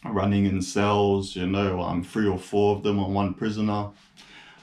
running 0.05 0.47
in 0.47 0.63
cells. 0.63 1.37
You 1.37 1.47
know, 1.47 1.81
um, 1.81 2.03
three 2.03 2.27
or 2.27 2.39
four 2.39 2.77
of 2.77 2.83
them 2.83 2.99
on 2.99 3.13
one 3.13 3.35
prisoner. 3.35 3.91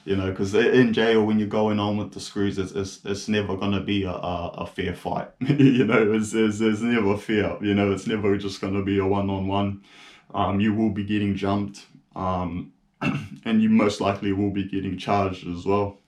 You 0.04 0.16
know, 0.16 0.30
because 0.30 0.52
in 0.54 0.92
jail 0.92 1.24
when 1.24 1.38
you're 1.38 1.46
going 1.46 1.78
on 1.78 1.96
with 1.96 2.12
the 2.12 2.18
screws, 2.18 2.58
it's 2.58 2.72
it's, 2.72 3.04
it's 3.04 3.28
never 3.28 3.56
gonna 3.56 3.80
be 3.80 4.02
a, 4.02 4.10
a, 4.10 4.48
a 4.58 4.66
fair 4.66 4.94
fight. 4.94 5.28
you 5.40 5.84
know, 5.84 6.12
it's, 6.12 6.34
it's 6.34 6.60
it's 6.60 6.80
never 6.80 7.16
fair. 7.16 7.56
You 7.62 7.74
know, 7.74 7.92
it's 7.92 8.08
never 8.08 8.36
just 8.36 8.60
gonna 8.60 8.82
be 8.82 8.98
a 8.98 9.06
one 9.06 9.30
on 9.30 9.46
one. 9.46 9.82
Um, 10.34 10.58
you 10.58 10.74
will 10.74 10.90
be 10.90 11.04
getting 11.04 11.36
jumped. 11.36 11.86
Um, 12.16 12.72
and 13.44 13.62
you 13.62 13.68
most 13.68 14.00
likely 14.00 14.32
will 14.32 14.50
be 14.50 14.64
getting 14.64 14.96
charged 14.98 15.46
as 15.46 15.64
well. 15.64 15.98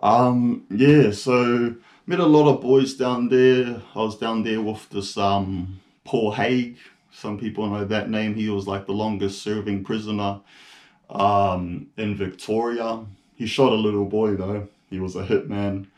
Um, 0.00 0.64
yeah, 0.70 1.10
so 1.10 1.74
met 2.08 2.20
a 2.20 2.26
lot 2.26 2.48
of 2.48 2.62
boys 2.62 2.94
down 2.94 3.28
there. 3.28 3.82
I 3.94 3.98
was 3.98 4.16
down 4.16 4.42
there 4.42 4.62
with 4.62 4.88
this 4.88 5.18
um, 5.18 5.78
Paul 6.04 6.32
Haigh. 6.32 6.74
Some 7.12 7.38
people 7.38 7.68
know 7.68 7.84
that 7.84 8.08
name. 8.08 8.34
He 8.34 8.48
was 8.48 8.66
like 8.66 8.86
the 8.86 8.92
longest 8.92 9.42
serving 9.42 9.84
prisoner 9.84 10.40
um, 11.10 11.88
in 11.98 12.16
Victoria. 12.16 13.04
He 13.34 13.46
shot 13.46 13.72
a 13.72 13.76
little 13.76 14.06
boy 14.06 14.36
though. 14.36 14.68
He 14.88 15.00
was 15.00 15.16
a 15.16 15.26
hitman, 15.26 15.88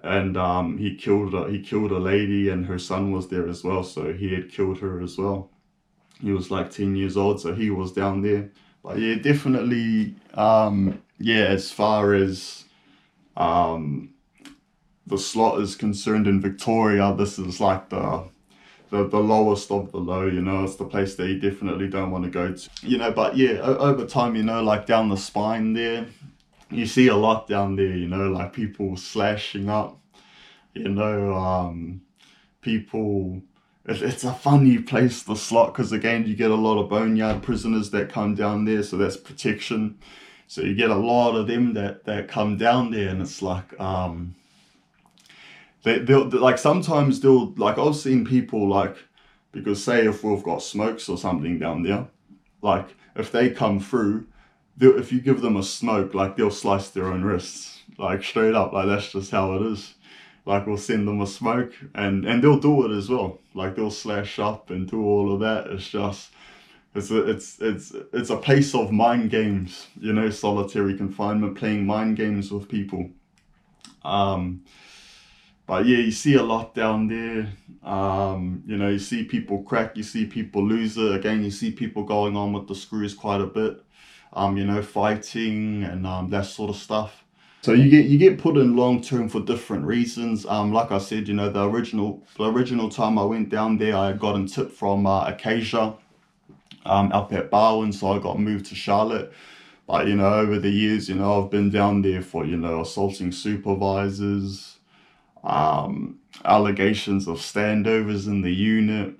and 0.00 0.36
um, 0.36 0.78
he 0.78 0.94
killed 0.94 1.34
a, 1.34 1.50
he 1.50 1.60
killed 1.60 1.90
a 1.90 1.98
lady, 1.98 2.50
and 2.50 2.66
her 2.66 2.78
son 2.78 3.10
was 3.10 3.26
there 3.26 3.48
as 3.48 3.64
well. 3.64 3.82
So 3.82 4.12
he 4.12 4.32
had 4.32 4.52
killed 4.52 4.78
her 4.78 5.00
as 5.00 5.18
well. 5.18 5.50
He 6.20 6.30
was 6.30 6.52
like 6.52 6.70
ten 6.70 6.94
years 6.94 7.16
old, 7.16 7.40
so 7.40 7.52
he 7.52 7.70
was 7.70 7.90
down 7.90 8.22
there. 8.22 8.48
But 8.84 9.00
yeah, 9.00 9.16
definitely, 9.16 10.14
um, 10.34 11.02
yeah. 11.18 11.46
As 11.46 11.72
far 11.72 12.14
as 12.14 12.64
um, 13.36 14.10
the 15.08 15.18
slot 15.18 15.60
is 15.60 15.74
concerned 15.74 16.26
in 16.26 16.40
Victoria, 16.40 17.14
this 17.14 17.38
is 17.38 17.60
like 17.60 17.88
the 17.88 18.24
the, 18.90 19.06
the 19.06 19.18
lowest 19.18 19.70
of 19.70 19.92
the 19.92 19.98
low, 19.98 20.26
you 20.26 20.40
know, 20.40 20.64
it's 20.64 20.76
the 20.76 20.84
place 20.84 21.14
that 21.16 21.28
you 21.28 21.38
definitely 21.38 21.88
don't 21.88 22.10
want 22.10 22.24
to 22.24 22.30
go 22.30 22.52
to. 22.52 22.70
You 22.82 22.98
know, 22.98 23.10
but 23.10 23.36
yeah, 23.36 23.60
over 23.60 24.06
time, 24.06 24.34
you 24.34 24.42
know, 24.42 24.62
like 24.62 24.86
down 24.86 25.10
the 25.10 25.16
spine 25.16 25.74
there, 25.74 26.06
you 26.70 26.86
see 26.86 27.08
a 27.08 27.16
lot 27.16 27.46
down 27.46 27.76
there, 27.76 27.94
you 27.94 28.08
know, 28.08 28.30
like 28.30 28.52
people 28.52 28.96
slashing 28.96 29.68
up, 29.68 29.98
you 30.74 30.88
know, 30.88 31.34
um, 31.34 32.00
people, 32.62 33.42
it, 33.84 34.00
it's 34.02 34.24
a 34.24 34.32
funny 34.32 34.78
place, 34.78 35.22
the 35.22 35.36
slot, 35.36 35.74
because 35.74 35.92
again, 35.92 36.26
you 36.26 36.34
get 36.34 36.50
a 36.50 36.54
lot 36.54 36.80
of 36.80 36.88
boneyard 36.88 37.42
prisoners 37.42 37.90
that 37.90 38.10
come 38.10 38.34
down 38.34 38.64
there, 38.64 38.82
so 38.82 38.96
that's 38.96 39.16
protection. 39.16 39.98
So 40.46 40.62
you 40.62 40.74
get 40.74 40.90
a 40.90 40.96
lot 40.96 41.36
of 41.36 41.46
them 41.46 41.74
that, 41.74 42.04
that 42.04 42.28
come 42.28 42.56
down 42.56 42.90
there, 42.90 43.10
and 43.10 43.20
it's 43.20 43.42
like, 43.42 43.78
um, 43.78 44.34
they, 45.82 45.98
they'll 45.98 46.28
like 46.28 46.58
sometimes 46.58 47.20
they'll 47.20 47.52
like 47.54 47.78
I've 47.78 47.96
seen 47.96 48.24
people 48.24 48.68
like 48.68 48.96
because 49.52 49.82
say 49.82 50.06
if 50.06 50.24
we've 50.24 50.42
got 50.42 50.62
smokes 50.62 51.08
or 51.08 51.16
something 51.16 51.58
down 51.58 51.82
there, 51.82 52.08
like 52.62 52.88
if 53.16 53.32
they 53.32 53.50
come 53.50 53.80
through, 53.80 54.26
if 54.80 55.12
you 55.12 55.20
give 55.20 55.40
them 55.40 55.56
a 55.56 55.62
smoke, 55.62 56.14
like 56.14 56.36
they'll 56.36 56.50
slice 56.50 56.90
their 56.90 57.06
own 57.06 57.22
wrists, 57.22 57.80
like 57.98 58.22
straight 58.22 58.54
up, 58.54 58.72
like 58.72 58.86
that's 58.86 59.12
just 59.12 59.30
how 59.30 59.54
it 59.54 59.62
is. 59.62 59.94
Like 60.44 60.66
we'll 60.66 60.78
send 60.78 61.06
them 61.06 61.20
a 61.20 61.26
smoke, 61.26 61.72
and 61.94 62.24
and 62.24 62.42
they'll 62.42 62.58
do 62.58 62.86
it 62.86 62.96
as 62.96 63.08
well. 63.08 63.38
Like 63.54 63.76
they'll 63.76 63.90
slash 63.90 64.38
up 64.38 64.70
and 64.70 64.88
do 64.88 65.04
all 65.04 65.32
of 65.32 65.40
that. 65.40 65.68
It's 65.68 65.88
just. 65.88 66.30
It's 66.94 67.10
a, 67.10 67.30
it's 67.30 67.60
it's 67.60 67.92
it's 68.14 68.30
a 68.30 68.36
place 68.36 68.74
of 68.74 68.90
mind 68.90 69.30
games, 69.30 69.86
you 70.00 70.12
know, 70.12 70.30
solitary 70.30 70.96
confinement, 70.96 71.56
playing 71.56 71.86
mind 71.86 72.16
games 72.16 72.50
with 72.50 72.66
people. 72.66 73.10
Um, 74.04 74.64
but 75.68 75.86
yeah, 75.86 75.98
you 75.98 76.10
see 76.10 76.34
a 76.34 76.42
lot 76.42 76.74
down 76.74 77.06
there. 77.06 77.46
Um, 77.84 78.64
you 78.66 78.78
know, 78.78 78.88
you 78.88 78.98
see 78.98 79.22
people 79.22 79.62
crack, 79.62 79.96
you 79.96 80.02
see 80.02 80.24
people 80.24 80.66
lose 80.66 80.96
it. 80.96 81.14
Again, 81.14 81.44
you 81.44 81.50
see 81.50 81.70
people 81.70 82.02
going 82.02 82.36
on 82.36 82.54
with 82.54 82.66
the 82.66 82.74
screws 82.74 83.14
quite 83.14 83.42
a 83.42 83.46
bit. 83.46 83.84
Um, 84.32 84.56
you 84.56 84.64
know, 84.64 84.82
fighting 84.82 85.84
and 85.84 86.06
um, 86.06 86.30
that 86.30 86.46
sort 86.46 86.70
of 86.70 86.76
stuff. 86.76 87.22
So 87.62 87.72
you 87.72 87.90
get 87.90 88.06
you 88.06 88.18
get 88.18 88.38
put 88.38 88.56
in 88.56 88.76
long 88.76 89.02
term 89.02 89.28
for 89.28 89.40
different 89.40 89.84
reasons. 89.84 90.46
Um, 90.46 90.72
like 90.72 90.90
I 90.90 90.98
said, 90.98 91.28
you 91.28 91.34
know, 91.34 91.50
the 91.50 91.68
original 91.68 92.22
the 92.38 92.50
original 92.50 92.88
time 92.88 93.18
I 93.18 93.24
went 93.24 93.50
down 93.50 93.76
there, 93.76 93.96
I 93.96 94.12
got 94.14 94.40
a 94.40 94.46
tip 94.46 94.72
from 94.72 95.06
uh, 95.06 95.26
Acacia, 95.26 95.94
um, 96.86 97.12
up 97.12 97.32
at 97.34 97.50
Barwon, 97.50 97.92
so 97.92 98.12
I 98.12 98.18
got 98.20 98.38
moved 98.38 98.66
to 98.66 98.74
Charlotte. 98.74 99.32
But 99.86 100.06
you 100.06 100.16
know, 100.16 100.32
over 100.32 100.58
the 100.58 100.70
years, 100.70 101.08
you 101.10 101.16
know, 101.16 101.42
I've 101.42 101.50
been 101.50 101.68
down 101.68 102.00
there 102.00 102.22
for 102.22 102.46
you 102.46 102.56
know 102.56 102.80
assaulting 102.80 103.32
supervisors, 103.32 104.77
um, 105.44 106.18
allegations 106.44 107.26
of 107.28 107.38
standovers 107.38 108.26
in 108.26 108.42
the 108.42 108.52
unit, 108.52 109.14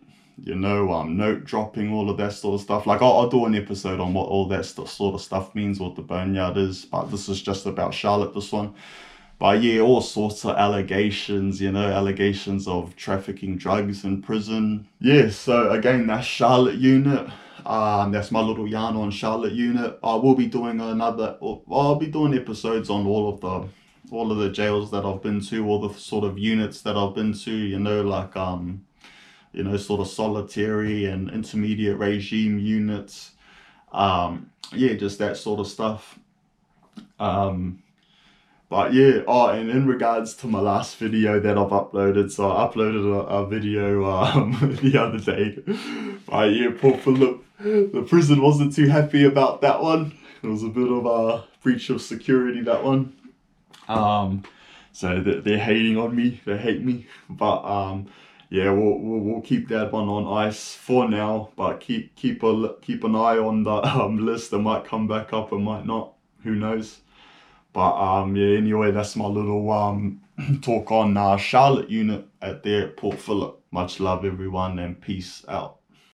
you 0.44 0.54
know, 0.54 0.92
um, 0.92 1.16
note 1.16 1.44
dropping, 1.44 1.92
all 1.92 2.08
of 2.10 2.16
that 2.18 2.32
sort 2.32 2.54
of 2.54 2.60
stuff. 2.60 2.86
Like, 2.86 3.02
I'll, 3.02 3.12
I'll 3.18 3.28
do 3.28 3.44
an 3.46 3.54
episode 3.54 4.00
on 4.00 4.14
what 4.14 4.28
all 4.28 4.46
that 4.48 4.64
st- 4.66 4.88
sort 4.88 5.14
of 5.14 5.20
stuff 5.20 5.54
means, 5.54 5.80
what 5.80 5.96
the 5.96 6.02
boneyard 6.02 6.56
is, 6.56 6.84
but 6.84 7.10
this 7.10 7.28
is 7.28 7.42
just 7.42 7.66
about 7.66 7.92
Charlotte, 7.94 8.34
this 8.34 8.52
one. 8.52 8.74
but 9.38 9.62
yeah, 9.62 9.80
all 9.80 10.00
sorts 10.00 10.44
of 10.44 10.56
allegations, 10.56 11.60
you 11.60 11.70
know, 11.70 11.86
allegations 11.90 12.66
of 12.66 12.96
trafficking 12.96 13.56
drugs 13.56 14.04
in 14.04 14.20
prison. 14.22 14.86
Yeah, 15.00 15.30
so 15.30 15.70
again, 15.70 16.06
that's 16.06 16.26
Charlotte 16.26 16.76
unit. 16.76 17.28
Um, 17.64 18.12
that's 18.12 18.30
my 18.30 18.40
little 18.40 18.66
yarn 18.66 18.96
on 18.96 19.10
Charlotte 19.10 19.52
unit. 19.52 19.98
I 20.02 20.14
will 20.14 20.34
be 20.34 20.46
doing 20.46 20.80
another. 20.80 21.36
I'll 21.70 21.96
be 21.96 22.06
doing 22.06 22.34
episodes 22.34 22.90
on 22.90 23.06
all 23.06 23.28
of 23.28 23.40
the, 23.40 23.68
all 24.10 24.32
of 24.32 24.38
the 24.38 24.50
jails 24.50 24.90
that 24.90 25.04
I've 25.04 25.22
been 25.22 25.40
to, 25.46 25.66
all 25.66 25.80
the 25.80 25.94
sort 25.94 26.24
of 26.24 26.38
units 26.38 26.80
that 26.82 26.96
I've 26.96 27.14
been 27.14 27.32
to. 27.32 27.52
You 27.52 27.78
know, 27.78 28.02
like 28.02 28.36
um, 28.36 28.84
you 29.52 29.64
know, 29.64 29.76
sort 29.76 30.00
of 30.00 30.08
solitary 30.08 31.06
and 31.06 31.30
intermediate 31.30 31.98
regime 31.98 32.58
units. 32.58 33.32
Um, 33.92 34.50
yeah, 34.72 34.94
just 34.94 35.18
that 35.18 35.36
sort 35.36 35.60
of 35.60 35.66
stuff. 35.66 36.18
Um, 37.18 37.82
but 38.68 38.92
yeah, 38.92 39.22
oh, 39.26 39.48
and 39.48 39.70
in 39.70 39.86
regards 39.86 40.34
to 40.36 40.46
my 40.46 40.60
last 40.60 40.96
video 40.96 41.40
that 41.40 41.56
I've 41.56 41.70
uploaded, 41.70 42.30
so 42.30 42.50
I 42.50 42.68
uploaded 42.68 43.02
a, 43.02 43.20
a 43.26 43.46
video 43.46 44.04
um, 44.10 44.78
the 44.82 44.98
other 44.98 45.18
day. 45.18 45.58
But 46.26 46.52
yeah, 46.52 46.70
Port 46.78 47.00
Phillip, 47.00 47.42
the 47.58 48.04
prison 48.06 48.42
wasn't 48.42 48.74
too 48.74 48.88
happy 48.88 49.24
about 49.24 49.62
that 49.62 49.80
one. 49.82 50.18
It 50.42 50.48
was 50.48 50.62
a 50.62 50.68
bit 50.68 50.88
of 50.88 51.06
a 51.06 51.44
breach 51.62 51.88
of 51.88 52.02
security, 52.02 52.60
that 52.62 52.84
one. 52.84 53.14
Um, 53.88 54.42
so 54.92 55.20
they're 55.20 55.58
hating 55.58 55.96
on 55.96 56.14
me, 56.14 56.40
they 56.44 56.56
hate 56.58 56.82
me. 56.82 57.06
But 57.30 57.62
um, 57.64 58.06
yeah, 58.50 58.70
we'll, 58.70 58.98
we'll, 58.98 59.20
we'll 59.20 59.40
keep 59.42 59.68
that 59.68 59.92
one 59.92 60.08
on 60.08 60.26
ice 60.46 60.74
for 60.74 61.08
now. 61.08 61.50
But 61.56 61.80
keep 61.80 62.14
keep 62.16 62.42
a 62.42 62.74
keep 62.82 63.04
an 63.04 63.14
eye 63.14 63.38
on 63.38 63.62
the 63.64 63.72
um, 63.72 64.24
list. 64.24 64.52
It 64.52 64.58
might 64.58 64.84
come 64.84 65.06
back 65.06 65.32
up, 65.32 65.52
it 65.52 65.58
might 65.58 65.86
not. 65.86 66.14
Who 66.44 66.54
knows? 66.54 67.00
But 67.72 67.94
um, 67.96 68.34
yeah, 68.36 68.56
anyway, 68.56 68.90
that's 68.90 69.16
my 69.16 69.26
little 69.26 69.70
um, 69.70 70.20
talk 70.62 70.90
on 70.90 71.16
uh, 71.16 71.36
Charlotte 71.36 71.90
unit 71.90 72.26
at 72.42 72.66
at 72.66 72.96
Port 72.96 73.18
Phillip. 73.18 73.60
Much 73.70 74.00
love, 74.00 74.24
everyone, 74.24 74.78
and 74.78 75.00
peace 75.00 75.44
out. 75.48 75.77